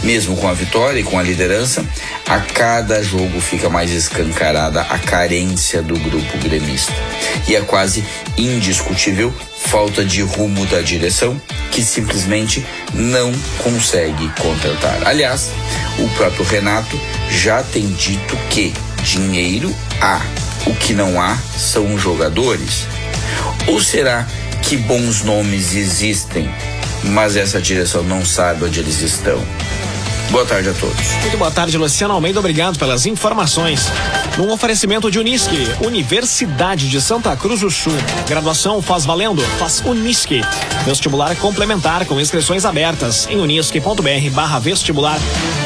Mesmo 0.02 0.36
com 0.36 0.46
a 0.46 0.52
vitória 0.52 1.00
e 1.00 1.02
com 1.02 1.18
a 1.18 1.22
liderança, 1.22 1.82
a 2.28 2.40
cada 2.40 3.02
jogo 3.02 3.40
fica 3.40 3.70
mais 3.70 3.90
escancarada 3.90 4.82
a 4.82 4.98
carência 4.98 5.80
do 5.80 5.98
grupo 5.98 6.38
gremista. 6.38 6.92
E 7.48 7.56
é 7.56 7.60
quase 7.62 8.04
indiscutível 8.36 9.32
falta 9.56 10.04
de 10.04 10.20
rumo 10.20 10.66
da 10.66 10.82
direção, 10.82 11.40
que 11.70 11.82
simplesmente 11.82 12.66
não 12.92 13.32
consegue 13.62 14.30
contratar. 14.38 15.06
Aliás, 15.06 15.50
o 15.98 16.08
próprio 16.10 16.44
Renato 16.44 17.00
já 17.30 17.62
tem 17.62 17.86
dito 17.92 18.36
que 18.50 18.74
dinheiro 19.02 19.74
há, 20.00 20.20
o 20.66 20.74
que 20.74 20.92
não 20.94 21.20
há 21.20 21.36
são 21.56 21.98
jogadores. 21.98 22.86
Ou 23.66 23.80
será 23.80 24.26
que 24.62 24.76
bons 24.76 25.22
nomes 25.22 25.74
existem, 25.74 26.48
mas 27.04 27.36
essa 27.36 27.60
direção 27.60 28.02
não 28.02 28.24
sabe 28.24 28.64
onde 28.64 28.80
eles 28.80 29.00
estão? 29.00 29.42
Boa 30.32 30.46
tarde 30.46 30.70
a 30.70 30.72
todos. 30.72 31.12
Muito 31.20 31.36
boa 31.36 31.50
tarde, 31.50 31.76
Luciano 31.76 32.14
Almeida. 32.14 32.38
Obrigado 32.38 32.78
pelas 32.78 33.04
informações. 33.04 33.92
Num 34.38 34.50
oferecimento 34.50 35.10
de 35.10 35.18
Unisque, 35.18 35.68
Universidade 35.84 36.88
de 36.88 37.02
Santa 37.02 37.36
Cruz 37.36 37.60
do 37.60 37.70
Sul. 37.70 37.92
Graduação 38.26 38.80
faz 38.80 39.04
valendo, 39.04 39.42
faz 39.58 39.82
Unisque. 39.84 40.40
Vestibular 40.86 41.36
complementar 41.36 42.06
com 42.06 42.18
inscrições 42.18 42.64
abertas 42.64 43.28
em 43.30 43.36
unisque.br 43.36 44.30
barra 44.32 44.58
vestibular. 44.58 45.18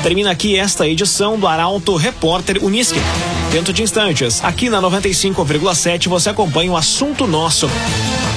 Termina 0.02 0.32
aqui 0.32 0.58
esta 0.58 0.84
edição 0.84 1.38
do 1.38 1.46
Arauto 1.46 1.94
Repórter 1.94 2.58
Unisque. 2.60 2.98
Dentro 3.52 3.72
de 3.72 3.84
instantes, 3.84 4.42
aqui 4.42 4.68
na 4.68 4.82
95,7 4.82 6.08
você 6.08 6.30
acompanha 6.30 6.72
o 6.72 6.76
assunto 6.76 7.24
nosso. 7.24 7.70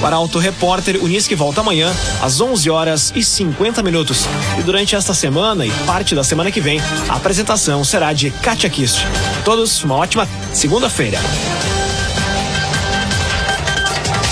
O 0.00 0.06
Arauto 0.06 0.38
Repórter 0.38 1.02
Unisque 1.02 1.34
volta 1.34 1.60
amanhã 1.60 1.92
às 2.22 2.40
11 2.40 2.70
horas 2.70 3.12
e 3.14 3.22
50 3.22 3.82
minutos. 3.82 4.26
E 4.58 4.62
durante 4.62 4.96
esta 4.96 5.12
semana 5.12 5.66
e 5.66 5.70
parte 5.86 6.14
da 6.14 6.24
semana 6.24 6.50
que 6.50 6.60
vem, 6.60 6.80
a 7.08 7.16
apresentação 7.16 7.84
será 7.84 8.12
de 8.12 8.30
Katia 8.30 8.70
Kist. 8.70 9.04
Todos 9.44 9.84
uma 9.84 9.96
ótima 9.96 10.26
segunda-feira. 10.52 11.18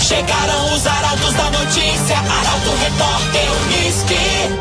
Chegaram 0.01 0.75
os 0.75 0.87
arautos 0.87 1.35
da 1.35 1.51
notícia, 1.51 2.17
Arauto 2.17 2.71
Repórter 2.81 3.49
Unisque. 3.67 4.59